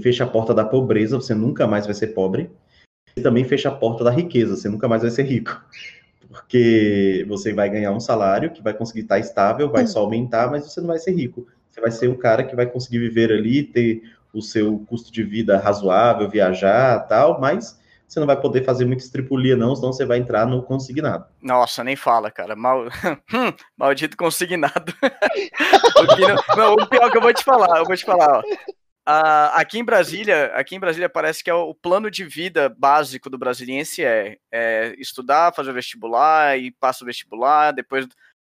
Fecha 0.00 0.24
a 0.24 0.28
porta 0.28 0.54
da 0.54 0.64
pobreza, 0.64 1.16
você 1.16 1.34
nunca 1.34 1.66
mais 1.66 1.86
vai 1.86 1.94
ser 1.94 2.08
pobre. 2.08 2.50
E 3.16 3.20
também 3.20 3.44
fecha 3.44 3.68
a 3.68 3.72
porta 3.72 4.04
da 4.04 4.10
riqueza, 4.10 4.56
você 4.56 4.68
nunca 4.68 4.88
mais 4.88 5.02
vai 5.02 5.10
ser 5.10 5.24
rico 5.24 5.60
porque 6.32 7.24
você 7.28 7.52
vai 7.52 7.68
ganhar 7.68 7.92
um 7.92 8.00
salário 8.00 8.50
que 8.50 8.62
vai 8.62 8.72
conseguir 8.72 9.02
estar 9.02 9.18
estável, 9.18 9.70
vai 9.70 9.86
só 9.86 10.00
aumentar, 10.00 10.50
mas 10.50 10.64
você 10.64 10.80
não 10.80 10.88
vai 10.88 10.98
ser 10.98 11.12
rico. 11.12 11.46
Você 11.68 11.80
vai 11.80 11.90
ser 11.90 12.08
um 12.08 12.16
cara 12.16 12.42
que 12.42 12.56
vai 12.56 12.66
conseguir 12.66 12.98
viver 12.98 13.30
ali, 13.30 13.62
ter 13.62 14.02
o 14.32 14.40
seu 14.40 14.78
custo 14.88 15.12
de 15.12 15.22
vida 15.22 15.58
razoável, 15.58 16.28
viajar, 16.28 17.00
tal, 17.00 17.38
mas 17.38 17.78
você 18.08 18.18
não 18.18 18.26
vai 18.26 18.38
poder 18.38 18.64
fazer 18.64 18.84
muita 18.84 19.04
estripulia 19.04 19.56
não, 19.56 19.74
senão 19.76 19.92
você 19.92 20.04
vai 20.04 20.18
entrar 20.18 20.46
no 20.46 20.62
consignado. 20.62 21.26
Nossa, 21.40 21.84
nem 21.84 21.96
fala, 21.96 22.30
cara. 22.30 22.56
Mal... 22.56 22.86
Hum, 23.32 23.52
maldito 23.76 24.16
consignado. 24.16 24.94
o, 25.96 26.20
não... 26.20 26.56
Não, 26.56 26.74
o 26.74 26.86
pior 26.86 27.10
que 27.10 27.16
eu 27.16 27.22
vou 27.22 27.32
te 27.32 27.44
falar, 27.44 27.78
eu 27.78 27.84
vou 27.84 27.96
te 27.96 28.04
falar, 28.04 28.38
ó. 28.38 28.42
Uh, 29.08 29.50
aqui 29.54 29.80
em 29.80 29.84
Brasília, 29.84 30.46
aqui 30.54 30.76
em 30.76 30.80
Brasília 30.80 31.08
parece 31.08 31.42
que 31.42 31.50
é 31.50 31.54
o, 31.54 31.74
plano 31.74 32.08
de 32.08 32.24
vida 32.24 32.68
básico 32.68 33.28
do 33.28 33.36
brasiliense 33.36 34.04
é, 34.04 34.38
é, 34.50 34.94
estudar, 34.96 35.52
fazer 35.52 35.72
o 35.72 35.74
vestibular 35.74 36.56
e 36.56 36.70
passa 36.70 37.02
o 37.02 37.06
vestibular, 37.06 37.72
depois 37.72 38.06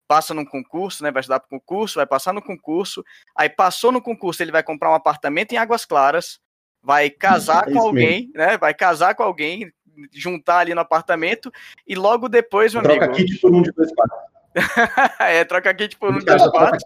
passa 0.10 0.34
num 0.34 0.44
concurso, 0.44 1.04
né? 1.04 1.10
Vai 1.10 1.22
estudar 1.22 1.40
para 1.40 1.48
concurso, 1.48 1.96
vai 1.96 2.06
passar 2.06 2.34
no 2.34 2.42
concurso. 2.42 3.02
Aí 3.34 3.48
passou 3.48 3.94
no 3.94 4.02
concurso, 4.02 4.44
ele 4.44 4.52
vai 4.52 4.62
comprar 4.62 4.92
um 4.92 4.94
apartamento 4.94 5.54
em 5.54 5.58
Águas 5.58 5.86
Claras, 5.86 6.38
vai 6.84 7.10
casar 7.10 7.64
é 7.70 7.72
com 7.72 7.80
alguém, 7.80 8.28
mesmo. 8.28 8.34
né? 8.36 8.58
Vai 8.58 8.74
casar 8.74 9.16
com 9.16 9.24
alguém, 9.24 9.72
juntar 10.12 10.58
ali 10.60 10.76
no 10.76 10.82
apartamento 10.82 11.50
e 11.88 11.96
logo 11.96 12.28
depois, 12.28 12.74
meu 12.74 12.84
Troca 12.84 13.06
amigo. 13.06 13.16
Troca 13.16 13.26
kit 13.26 13.40
por 13.40 13.56
um 13.56 13.62
de 13.62 13.72
dois 13.72 13.92
quartos. 13.94 14.20
é, 15.22 15.46
troca 15.46 15.74
kit 15.74 15.98
por 15.98 16.14
um 16.14 16.20
de 16.20 16.26
dois 16.26 16.46
quartos. 16.50 16.84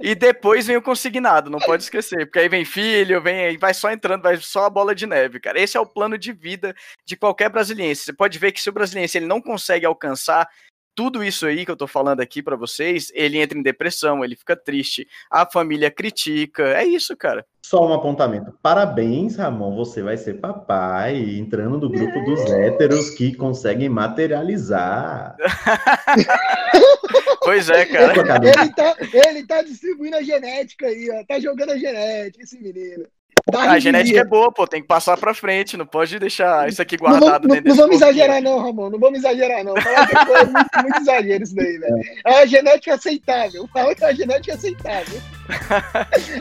E 0.00 0.14
depois 0.14 0.66
vem 0.66 0.76
o 0.76 0.82
consignado, 0.82 1.48
não 1.48 1.58
pode 1.58 1.84
esquecer, 1.84 2.26
porque 2.26 2.38
aí 2.38 2.48
vem 2.48 2.64
filho, 2.64 3.22
vem 3.22 3.56
vai 3.56 3.72
só 3.72 3.90
entrando, 3.90 4.22
vai 4.22 4.36
só 4.36 4.66
a 4.66 4.70
bola 4.70 4.94
de 4.94 5.06
neve, 5.06 5.40
cara. 5.40 5.60
Esse 5.60 5.76
é 5.76 5.80
o 5.80 5.86
plano 5.86 6.18
de 6.18 6.32
vida 6.32 6.74
de 7.06 7.16
qualquer 7.16 7.48
brasiliense. 7.48 8.04
Você 8.04 8.12
pode 8.12 8.38
ver 8.38 8.52
que 8.52 8.60
se 8.60 8.68
o 8.68 8.72
brasiliense 8.72 9.16
ele 9.16 9.26
não 9.26 9.40
consegue 9.40 9.86
alcançar 9.86 10.48
tudo 10.94 11.24
isso 11.24 11.46
aí 11.46 11.64
que 11.64 11.70
eu 11.70 11.76
tô 11.76 11.86
falando 11.86 12.20
aqui 12.20 12.42
para 12.42 12.56
vocês, 12.56 13.10
ele 13.14 13.38
entra 13.38 13.58
em 13.58 13.62
depressão, 13.62 14.24
ele 14.24 14.36
fica 14.36 14.56
triste, 14.56 15.06
a 15.30 15.44
família 15.44 15.90
critica, 15.90 16.62
é 16.62 16.84
isso, 16.84 17.16
cara. 17.16 17.44
Só 17.64 17.88
um 17.88 17.94
apontamento. 17.94 18.52
Parabéns, 18.62 19.36
Ramon, 19.36 19.74
você 19.74 20.02
vai 20.02 20.18
ser 20.18 20.34
papai, 20.34 21.16
entrando 21.38 21.80
no 21.80 21.88
grupo 21.88 22.20
dos 22.20 22.44
héteros 22.50 23.08
que 23.10 23.34
conseguem 23.34 23.88
materializar. 23.88 25.34
pois 27.42 27.70
é, 27.70 27.86
cara. 27.86 28.12
Ele 28.44 28.72
tá, 28.74 28.96
ele 29.00 29.46
tá 29.46 29.62
distribuindo 29.62 30.16
a 30.16 30.22
genética 30.22 30.86
aí, 30.86 31.10
ó. 31.10 31.24
Tá 31.26 31.40
jogando 31.40 31.70
a 31.70 31.78
genética, 31.78 32.44
esse 32.44 32.60
menino. 32.60 33.06
A 33.52 33.78
genética 33.78 34.20
é 34.20 34.24
boa, 34.24 34.50
pô, 34.50 34.66
tem 34.66 34.80
que 34.80 34.88
passar 34.88 35.18
pra 35.18 35.34
frente, 35.34 35.76
não 35.76 35.84
pode 35.84 36.18
deixar 36.18 36.66
isso 36.66 36.80
aqui 36.80 36.96
guardado 36.96 37.46
não, 37.46 37.56
não, 37.56 37.62
não 37.62 37.76
vamos 37.76 37.96
exagerar, 37.96 38.40
não, 38.40 38.58
Ramon, 38.58 38.88
não 38.88 38.98
vamos 38.98 39.18
exagerar, 39.18 39.62
não. 39.62 39.74
Fala 39.76 40.06
que 40.06 40.16
é 40.16 40.44
muito, 40.44 40.70
muito 40.82 41.00
exagero 41.00 41.42
isso 41.42 41.54
daí, 41.54 41.78
velho. 41.78 42.00
É 42.26 42.42
a 42.42 42.46
genética 42.46 42.94
aceitável. 42.94 43.68
Fala 43.72 43.94
que 43.94 44.02
é 44.02 44.08
a 44.08 44.14
genética 44.14 44.54
aceitável. 44.54 45.20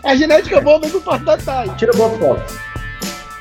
A 0.03 0.15
genética 0.15 0.61
boa, 0.61 0.79
mas 0.79 0.93
não 0.93 1.01
pode 1.01 1.25
dar 1.25 1.37
time. 1.37 1.75
Tira 1.77 1.91
boa 1.93 2.09
foto. 2.17 2.53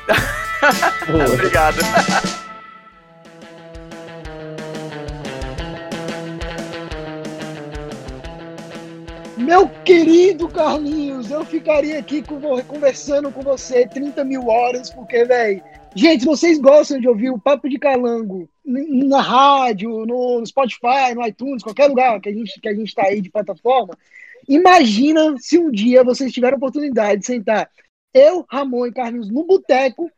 Obrigado. 1.33 1.77
Meu 9.43 9.67
querido 9.67 10.47
Carlinhos, 10.47 11.29
eu 11.29 11.43
ficaria 11.43 11.99
aqui 11.99 12.23
conversando 12.65 13.29
com 13.29 13.41
você 13.41 13.85
30 13.85 14.23
mil 14.23 14.47
horas, 14.47 14.89
porque, 14.89 15.25
velho. 15.25 15.61
Gente, 15.93 16.23
vocês 16.23 16.57
gostam 16.57 16.97
de 16.97 17.09
ouvir 17.09 17.29
o 17.29 17.37
Papo 17.37 17.67
de 17.67 17.77
Calango 17.77 18.49
na 18.65 19.21
rádio, 19.21 20.05
no 20.05 20.43
Spotify, 20.45 21.13
no 21.13 21.27
iTunes, 21.27 21.61
qualquer 21.61 21.87
lugar 21.87 22.21
que 22.21 22.29
a 22.29 22.33
gente 22.33 22.59
que 22.59 22.69
a 22.69 22.73
gente 22.73 22.87
está 22.87 23.03
aí 23.03 23.19
de 23.19 23.29
plataforma. 23.29 23.97
Imagina 24.47 25.35
se 25.37 25.57
um 25.57 25.69
dia 25.69 26.05
vocês 26.05 26.31
tiverem 26.31 26.55
a 26.55 26.57
oportunidade 26.57 27.19
de 27.19 27.25
sentar 27.25 27.69
eu, 28.13 28.45
Ramon 28.49 28.87
e 28.87 28.93
Carlinhos 28.93 29.29
no 29.29 29.43
boteco 29.43 30.09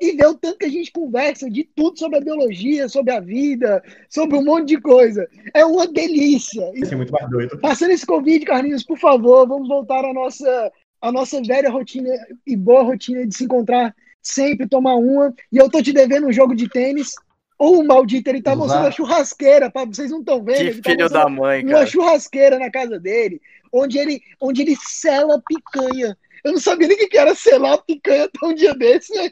e 0.00 0.12
ver 0.12 0.26
o 0.26 0.34
tanto 0.34 0.58
que 0.58 0.66
a 0.66 0.70
gente 0.70 0.92
conversa 0.92 1.50
de 1.50 1.64
tudo 1.64 1.98
sobre 1.98 2.18
a 2.18 2.20
biologia, 2.20 2.88
sobre 2.88 3.12
a 3.12 3.20
vida, 3.20 3.82
sobre 4.08 4.36
um 4.36 4.44
monte 4.44 4.68
de 4.68 4.80
coisa. 4.80 5.28
É 5.54 5.64
uma 5.64 5.86
delícia. 5.86 6.70
Isso 6.74 6.92
é 6.92 6.96
muito 6.96 7.12
mais 7.12 7.28
doido. 7.30 7.58
Passando 7.58 7.90
esse 7.90 8.06
convite, 8.06 8.46
Carlinhos, 8.46 8.84
por 8.84 8.98
favor, 8.98 9.46
vamos 9.46 9.68
voltar 9.68 10.04
à 10.04 10.12
nossa, 10.12 10.72
à 11.00 11.12
nossa 11.12 11.42
velha 11.42 11.70
rotina 11.70 12.10
e 12.46 12.56
boa 12.56 12.82
rotina 12.82 13.26
de 13.26 13.36
se 13.36 13.44
encontrar 13.44 13.94
sempre, 14.22 14.68
tomar 14.68 14.96
uma. 14.96 15.34
E 15.50 15.56
eu 15.56 15.70
tô 15.70 15.82
te 15.82 15.92
devendo 15.92 16.26
um 16.26 16.32
jogo 16.32 16.54
de 16.54 16.68
tênis. 16.68 17.14
Ou 17.58 17.80
o 17.80 17.86
maldito, 17.86 18.30
ele 18.30 18.40
tá 18.40 18.52
Usar. 18.52 18.60
mostrando 18.60 18.86
a 18.86 18.90
churrasqueira, 18.92 19.70
pra, 19.70 19.84
vocês 19.84 20.10
não 20.10 20.20
estão 20.20 20.42
vendo. 20.42 20.76
Que 20.76 20.80
tá 20.80 20.90
filho 20.90 21.08
da 21.08 21.28
mãe, 21.28 21.64
cara. 21.64 21.78
Uma 21.78 21.86
churrasqueira 21.86 22.58
na 22.58 22.70
casa 22.70 23.00
dele, 23.00 23.40
onde 23.72 23.98
ele, 23.98 24.22
onde 24.40 24.62
ele 24.62 24.76
sela 24.76 25.42
picanha. 25.46 26.16
Eu 26.44 26.52
não 26.52 26.60
sabia 26.60 26.86
nem 26.86 27.04
o 27.04 27.08
que 27.08 27.18
era 27.18 27.34
selar 27.34 27.82
picanha 27.84 28.24
até 28.24 28.46
um 28.46 28.54
dia 28.54 28.74
desse, 28.74 29.12
né? 29.12 29.30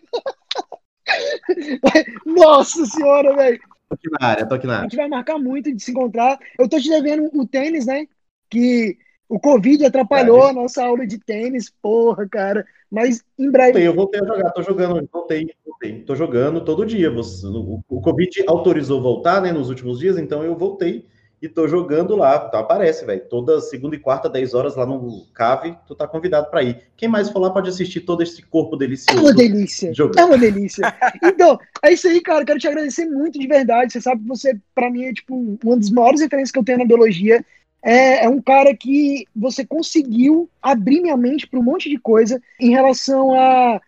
Nossa 2.27 2.85
senhora, 2.85 3.37
velho. 3.37 3.61
Tô 3.89 3.95
aqui 3.95 4.09
na 4.11 4.27
área, 4.27 4.47
tô 4.47 4.55
aqui 4.57 4.67
na 4.67 4.73
área. 4.75 4.87
A 4.87 4.89
gente 4.89 4.97
vai 4.97 5.09
marcar 5.09 5.39
muito 5.39 5.73
de 5.73 5.81
se 5.81 5.93
encontrar. 5.93 6.37
Eu 6.59 6.69
tô 6.69 6.81
te 6.81 6.89
devendo 6.89 7.31
o 7.33 7.47
tênis, 7.47 7.87
né? 7.87 8.09
Que 8.51 8.99
o 9.29 9.41
Covid 9.41 9.85
atrapalhou 9.85 10.45
a 10.45 10.53
nossa 10.53 10.85
aula 10.85 11.07
de 11.07 11.19
tênis, 11.19 11.73
porra, 11.83 12.29
cara. 12.29 12.65
Mas 12.91 13.23
em 13.39 13.51
breve. 13.51 13.83
Eu 13.83 13.95
voltei 13.95 14.21
a 14.21 14.25
jogar, 14.25 14.51
tô 14.51 14.63
jogando, 14.63 15.09
voltei, 15.13 15.51
voltei. 15.65 16.03
Tô 16.03 16.15
jogando 16.15 16.65
todo 16.65 16.87
dia. 16.87 17.11
O 17.11 18.01
Covid 18.01 18.45
autorizou 18.47 19.03
voltar, 19.03 19.43
né, 19.43 19.53
nos 19.53 19.69
últimos 19.69 19.99
dias, 19.99 20.17
então 20.17 20.45
eu 20.45 20.57
voltei 20.57 21.05
e 21.41 21.49
tô 21.49 21.67
jogando 21.69 22.17
lá. 22.17 22.45
Então 22.47 22.61
aparece, 22.61 23.05
velho. 23.05 23.23
Toda 23.29 23.61
segunda 23.61 23.97
e 23.97 23.99
quarta, 23.99 24.29
10 24.29 24.55
horas 24.55 24.77
lá 24.77 24.87
no 24.87 25.27
Cave, 25.35 25.77
tu 25.87 25.95
tá 25.95 26.07
convidado 26.07 26.51
para 26.51 26.63
ir. 26.63 26.79
Quem 26.97 27.09
mais 27.09 27.29
for 27.31 27.41
lá 27.41 27.51
pode 27.51 27.69
assistir 27.69 28.01
todo 28.01 28.23
esse 28.23 28.43
corpo 28.43 28.77
delicioso. 28.77 29.19
É 29.19 29.23
uma 29.23 29.35
delícia. 29.35 29.95
Jogando. 29.95 30.19
É 30.19 30.25
uma 30.25 30.39
delícia. 30.39 30.95
então, 31.23 31.59
é 31.83 31.93
isso 31.93 32.09
aí, 32.09 32.21
cara. 32.21 32.45
Quero 32.45 32.59
te 32.59 32.69
agradecer 32.69 33.07
muito 33.07 33.39
de 33.39 33.47
verdade. 33.47 33.93
Você 33.93 34.01
sabe 34.01 34.23
que 34.23 34.29
você, 34.29 34.59
para 34.75 34.91
mim, 34.91 35.05
é 35.05 35.13
tipo 35.13 35.59
uma 35.65 35.77
das 35.77 35.91
maiores 35.91 36.21
referências 36.21 36.53
que 36.53 36.59
eu 36.59 36.65
tenho 36.65 36.79
na 36.79 36.85
biologia. 36.87 37.45
É, 37.87 38.25
é 38.25 38.29
um 38.29 38.43
cara 38.43 38.77
que 38.77 39.29
você 39.35 39.65
conseguiu 39.65 40.51
abrir 40.61 41.01
minha 41.01 41.17
mente 41.17 41.47
para 41.47 41.61
um 41.61 41.63
monte 41.63 41.89
de 41.89 41.97
coisa 41.97 42.43
em 42.59 42.71
relação 42.71 43.33
a 43.33 43.81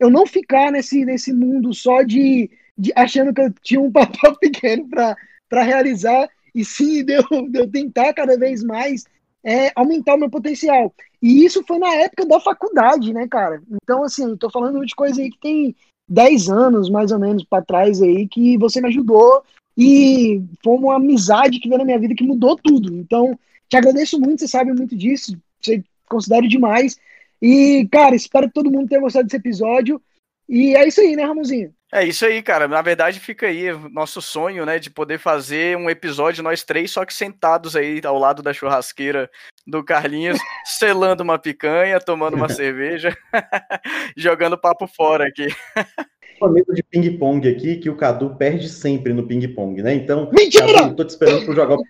eu 0.00 0.10
não 0.10 0.26
ficar 0.26 0.72
nesse, 0.72 1.04
nesse 1.04 1.32
mundo 1.32 1.72
só 1.72 2.02
de, 2.02 2.50
de 2.76 2.92
achando 2.96 3.32
que 3.32 3.40
eu 3.40 3.52
tinha 3.62 3.80
um 3.80 3.92
papel 3.94 4.36
pequeno 4.40 4.88
para 4.88 5.62
realizar 5.62 6.28
e 6.52 6.64
sim 6.64 7.04
de 7.04 7.12
eu, 7.14 7.48
de 7.48 7.60
eu 7.60 7.70
tentar 7.70 8.12
cada 8.12 8.36
vez 8.36 8.64
mais 8.64 9.04
é, 9.44 9.70
aumentar 9.76 10.16
o 10.16 10.18
meu 10.18 10.28
potencial. 10.30 10.92
E 11.22 11.44
isso 11.44 11.62
foi 11.64 11.78
na 11.78 11.94
época 11.94 12.26
da 12.26 12.40
faculdade, 12.40 13.12
né, 13.12 13.28
cara? 13.28 13.62
Então, 13.82 14.02
assim, 14.02 14.36
tô 14.36 14.50
falando 14.50 14.84
de 14.84 14.96
coisa 14.96 15.22
aí 15.22 15.30
que 15.30 15.38
tem 15.38 15.76
10 16.08 16.50
anos, 16.50 16.90
mais 16.90 17.12
ou 17.12 17.20
menos, 17.20 17.44
para 17.44 17.64
trás 17.64 18.02
aí, 18.02 18.26
que 18.26 18.58
você 18.58 18.80
me 18.80 18.88
ajudou 18.88 19.44
e 19.76 20.42
foi 20.62 20.76
uma 20.76 20.96
amizade 20.96 21.58
que 21.58 21.68
veio 21.68 21.78
na 21.78 21.84
minha 21.84 21.98
vida 21.98 22.14
que 22.14 22.24
mudou 22.24 22.56
tudo. 22.56 22.96
Então, 22.96 23.38
te 23.68 23.76
agradeço 23.76 24.18
muito, 24.20 24.40
você 24.40 24.48
sabe 24.48 24.72
muito 24.72 24.96
disso, 24.96 25.36
você 25.60 25.82
considero 26.08 26.48
demais. 26.48 26.96
E, 27.42 27.88
cara, 27.90 28.14
espero 28.14 28.48
que 28.48 28.54
todo 28.54 28.70
mundo 28.70 28.88
tenha 28.88 29.00
gostado 29.00 29.24
desse 29.24 29.36
episódio. 29.36 30.00
E 30.48 30.76
é 30.76 30.86
isso 30.86 31.00
aí, 31.00 31.16
né, 31.16 31.24
Ramonzinho? 31.24 31.74
É 31.92 32.04
isso 32.04 32.26
aí, 32.26 32.42
cara. 32.42 32.66
Na 32.66 32.82
verdade, 32.82 33.20
fica 33.20 33.46
aí 33.46 33.72
nosso 33.90 34.20
sonho, 34.20 34.66
né, 34.66 34.78
de 34.78 34.90
poder 34.90 35.18
fazer 35.18 35.76
um 35.76 35.88
episódio 35.88 36.42
nós 36.42 36.64
três, 36.64 36.90
só 36.90 37.04
que 37.04 37.14
sentados 37.14 37.76
aí 37.76 38.00
ao 38.04 38.18
lado 38.18 38.42
da 38.42 38.52
churrasqueira 38.52 39.30
do 39.66 39.82
Carlinhos, 39.84 40.38
selando 40.66 41.22
uma 41.22 41.38
picanha, 41.38 42.00
tomando 42.00 42.34
uma 42.34 42.48
cerveja, 42.48 43.16
jogando 44.16 44.58
papo 44.58 44.86
fora 44.86 45.26
aqui. 45.28 45.46
Uma 46.44 46.52
mesa 46.52 46.74
de 46.74 46.82
ping-pong 46.82 47.48
aqui 47.48 47.76
que 47.76 47.88
o 47.88 47.96
Cadu 47.96 48.34
perde 48.36 48.68
sempre 48.68 49.14
no 49.14 49.26
ping-pong, 49.26 49.82
né? 49.82 49.94
Então, 49.94 50.28
Mentira! 50.30 50.74
Cadu, 50.74 50.96
tô 50.96 51.04
te 51.04 51.10
esperando 51.10 51.46
para 51.46 51.54
jogar 51.54 51.76
o 51.76 51.82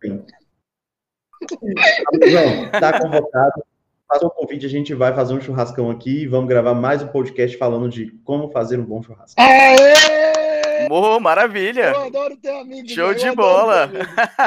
ping-pong. 0.00 0.32
Tá 2.72 2.98
convocado 3.00 3.62
faça 4.08 4.26
um 4.26 4.30
convite, 4.30 4.64
a 4.64 4.70
gente 4.70 4.94
vai 4.94 5.14
fazer 5.14 5.34
um 5.34 5.40
churrascão 5.40 5.90
aqui 5.90 6.22
e 6.22 6.26
vamos 6.26 6.48
gravar 6.48 6.72
mais 6.72 7.02
um 7.02 7.08
podcast 7.08 7.54
falando 7.58 7.90
de 7.90 8.10
como 8.24 8.50
fazer 8.50 8.80
um 8.80 8.84
bom 8.84 9.02
churrasco. 9.02 9.38
Aê! 9.38 10.88
Oh, 10.90 11.20
maravilha! 11.20 11.90
Eu 11.90 12.04
adoro 12.04 12.34
ter 12.38 12.48
amigo. 12.48 12.88
Show 12.88 13.12
de 13.12 13.30
bola! 13.32 13.90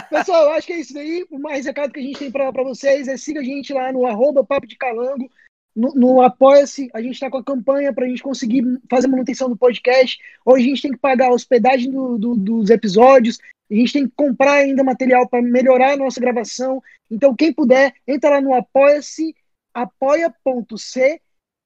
Pessoal, 0.10 0.46
eu 0.46 0.52
acho 0.54 0.66
que 0.66 0.74
é 0.74 0.80
isso 0.80 0.96
daí. 0.96 1.28
O 1.30 1.38
mais 1.38 1.68
recado 1.68 1.94
que 1.94 2.00
a 2.00 2.04
gente 2.04 2.18
tem 2.18 2.32
para 2.32 2.52
vocês 2.64 3.08
é 3.08 3.16
siga 3.16 3.42
a 3.42 3.44
gente 3.44 3.72
lá 3.72 3.94
no 3.94 4.08
arroba 4.08 4.44
Papo 4.44 4.66
de 4.66 4.76
Calango, 4.76 5.30
no, 5.76 5.94
no 5.94 6.22
Apoia-se. 6.22 6.90
A 6.94 7.02
gente 7.02 7.14
está 7.14 7.30
com 7.30 7.38
a 7.38 7.44
campanha 7.44 7.94
para 7.94 8.06
a 8.06 8.08
gente 8.08 8.24
conseguir 8.24 8.64
fazer 8.90 9.08
manutenção 9.08 9.50
do 9.50 9.58
podcast. 9.58 10.20
Hoje 10.46 10.66
a 10.66 10.70
gente 10.70 10.82
tem 10.82 10.92
que 10.92 10.98
pagar 10.98 11.28
a 11.28 11.34
hospedagem 11.34 11.92
do, 11.92 12.18
do, 12.18 12.36
dos 12.36 12.70
episódios, 12.70 13.40
a 13.72 13.74
gente 13.74 13.94
tem 13.94 14.06
que 14.06 14.14
comprar 14.16 14.56
ainda 14.56 14.84
material 14.84 15.28
para 15.30 15.42
melhorar 15.42 15.94
a 15.94 15.98
nossa 15.98 16.20
gravação. 16.20 16.84
Então, 17.10 17.34
quem 17.34 17.54
puder, 17.54 17.94
entra 18.06 18.32
lá 18.32 18.42
no 18.42 18.54
Apoia-se 18.54 19.34
apoia.c 19.74 21.22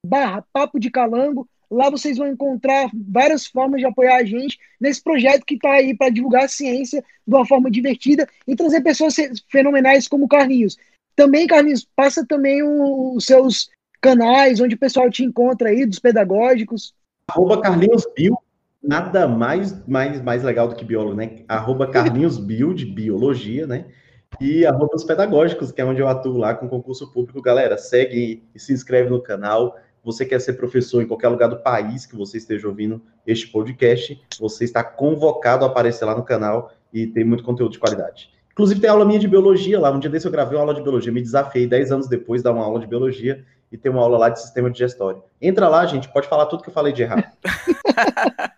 barra 0.06 0.44
Papo 0.52 0.78
de 0.78 0.88
Calango. 0.88 1.48
Lá 1.68 1.90
vocês 1.90 2.16
vão 2.16 2.28
encontrar 2.28 2.88
várias 2.94 3.44
formas 3.44 3.80
de 3.80 3.86
apoiar 3.86 4.18
a 4.18 4.24
gente 4.24 4.56
nesse 4.80 5.02
projeto 5.02 5.44
que 5.44 5.54
está 5.54 5.72
aí 5.72 5.96
para 5.96 6.10
divulgar 6.10 6.44
a 6.44 6.48
ciência 6.48 7.04
de 7.26 7.34
uma 7.34 7.44
forma 7.44 7.68
divertida 7.68 8.28
e 8.46 8.54
trazer 8.54 8.82
pessoas 8.82 9.16
fenomenais 9.50 10.06
como 10.06 10.26
o 10.26 10.28
Carlinhos. 10.28 10.78
Também, 11.16 11.48
Carlinhos, 11.48 11.88
passa 11.96 12.24
também 12.24 12.62
os 12.62 13.24
seus 13.24 13.68
canais, 14.00 14.60
onde 14.60 14.74
o 14.74 14.78
pessoal 14.78 15.10
te 15.10 15.24
encontra 15.24 15.68
aí, 15.68 15.86
dos 15.86 15.98
pedagógicos. 15.98 16.94
Arroba 17.28 17.60
Carlinhos 17.60 18.04
Bio, 18.16 18.38
nada 18.82 19.26
mais, 19.26 19.86
mais, 19.86 20.22
mais 20.22 20.42
legal 20.42 20.68
do 20.68 20.76
que 20.76 20.84
biólogo, 20.84 21.16
né? 21.16 21.44
Arroba 21.48 21.86
Carlinhos 21.90 22.38
Bio, 22.38 22.74
de 22.74 22.86
biologia, 22.86 23.66
né? 23.66 23.86
e 24.40 24.66
arrobas 24.66 25.04
pedagógicos, 25.04 25.72
que 25.72 25.80
é 25.80 25.84
onde 25.84 26.00
eu 26.00 26.08
atuo 26.08 26.36
lá 26.36 26.54
com 26.54 26.68
concurso 26.68 27.10
público. 27.10 27.40
Galera, 27.40 27.78
segue 27.78 28.42
e 28.54 28.58
se 28.58 28.72
inscreve 28.72 29.10
no 29.10 29.20
canal. 29.20 29.76
Você 30.04 30.24
quer 30.24 30.40
ser 30.40 30.54
professor 30.54 31.02
em 31.02 31.06
qualquer 31.06 31.28
lugar 31.28 31.48
do 31.48 31.56
país 31.56 32.06
que 32.06 32.16
você 32.16 32.36
esteja 32.36 32.68
ouvindo 32.68 33.02
este 33.26 33.48
podcast, 33.48 34.20
você 34.38 34.64
está 34.64 34.84
convocado 34.84 35.64
a 35.64 35.68
aparecer 35.68 36.04
lá 36.04 36.14
no 36.14 36.22
canal 36.22 36.72
e 36.92 37.06
tem 37.06 37.24
muito 37.24 37.42
conteúdo 37.42 37.72
de 37.72 37.78
qualidade. 37.78 38.30
Inclusive 38.52 38.80
tem 38.80 38.88
aula 38.88 39.04
minha 39.04 39.18
de 39.18 39.28
biologia 39.28 39.78
lá. 39.80 39.90
Um 39.90 39.98
dia 39.98 40.08
desse 40.08 40.26
eu 40.26 40.32
gravei 40.32 40.56
uma 40.56 40.62
aula 40.62 40.74
de 40.74 40.82
biologia. 40.82 41.12
Me 41.12 41.20
desafiei 41.20 41.66
10 41.66 41.92
anos 41.92 42.08
depois 42.08 42.42
dar 42.42 42.52
uma 42.52 42.64
aula 42.64 42.80
de 42.80 42.86
biologia 42.86 43.44
e 43.70 43.76
ter 43.76 43.88
uma 43.88 44.02
aula 44.02 44.18
lá 44.18 44.28
de 44.28 44.40
sistema 44.40 44.70
digestório. 44.70 45.22
Entra 45.40 45.68
lá, 45.68 45.84
gente, 45.86 46.08
pode 46.08 46.28
falar 46.28 46.46
tudo 46.46 46.62
que 46.62 46.68
eu 46.68 46.74
falei 46.74 46.92
de 46.92 47.02
errado. 47.02 47.24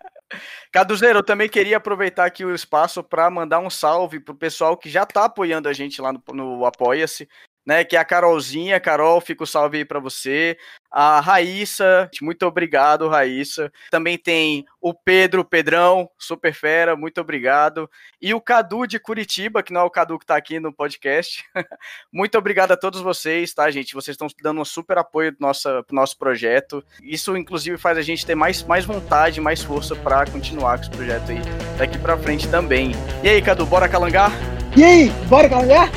Caduzeiro, 0.71 1.21
eu 1.21 1.25
também 1.25 1.49
queria 1.49 1.79
aproveitar 1.79 2.27
aqui 2.27 2.45
o 2.45 2.55
espaço 2.55 3.03
para 3.03 3.31
mandar 3.31 3.59
um 3.59 3.71
salve 3.71 4.21
pro 4.21 4.35
pessoal 4.35 4.77
que 4.77 4.91
já 4.91 5.03
está 5.03 5.25
apoiando 5.25 5.69
a 5.69 5.73
gente 5.73 6.01
lá 6.01 6.13
no, 6.13 6.23
no 6.33 6.67
Apoia-se 6.67 7.29
né? 7.69 7.85
Que 7.85 7.97
é 7.97 7.99
a 7.99 8.05
Carolzinha. 8.05 8.81
Carol, 8.81 9.21
fica 9.21 9.45
o 9.45 9.47
salve 9.47 9.77
aí 9.77 9.85
pra 9.85 10.01
você. 10.01 10.57
A 10.91 11.21
Raíssa, 11.21 12.11
muito 12.23 12.47
obrigado, 12.47 13.09
Raíssa. 13.09 13.71
Também 13.91 14.17
tem 14.17 14.65
o 14.81 14.95
Pedro, 14.95 15.45
Pedrão, 15.45 16.09
super 16.19 16.55
fera, 16.55 16.97
muito 16.97 17.21
obrigado. 17.21 17.91
E 18.23 18.33
o 18.33 18.41
Cadu 18.41 18.87
de 18.87 18.99
Curitiba, 18.99 19.63
que 19.63 19.71
não 19.71 19.83
é 19.83 19.85
o 19.85 19.91
Cadu 19.91 20.19
que 20.19 20.25
tá 20.25 20.35
aqui 20.35 20.59
no 20.59 20.73
podcast. 20.73 21.45
muito 22.11 22.39
obrigado 22.39 22.73
a 22.73 22.77
todos 22.77 23.03
vocês, 23.03 23.53
tá, 23.53 23.71
gente? 23.71 23.93
Vocês 23.93 24.15
estão 24.15 24.29
dando 24.43 24.63
um 24.63 24.65
super 24.65 24.97
apoio 24.97 25.37
pro 25.37 25.47
nosso, 25.47 25.69
pro 25.85 25.95
nosso 25.95 26.17
projeto. 26.17 26.83
Isso, 27.03 27.37
inclusive, 27.37 27.77
faz 27.77 27.99
a 27.99 28.03
gente 28.03 28.25
ter 28.25 28.35
mais, 28.35 28.63
mais 28.63 28.87
vontade, 28.87 29.43
mais 29.43 29.63
força 29.63 29.95
para 29.95 30.25
continuar 30.25 30.79
com 30.79 30.85
esse 30.85 30.91
projeto 30.91 31.33
aí 31.33 31.41
daqui 31.77 31.99
pra 31.99 32.17
frente 32.17 32.49
também. 32.49 32.93
E 33.23 33.29
aí, 33.29 33.43
Cadu, 33.43 33.67
bora 33.67 33.87
calangar? 33.91 34.33
E 34.75 34.83
aí, 34.83 35.11
bora 35.29 35.51
calangar? 35.51 35.91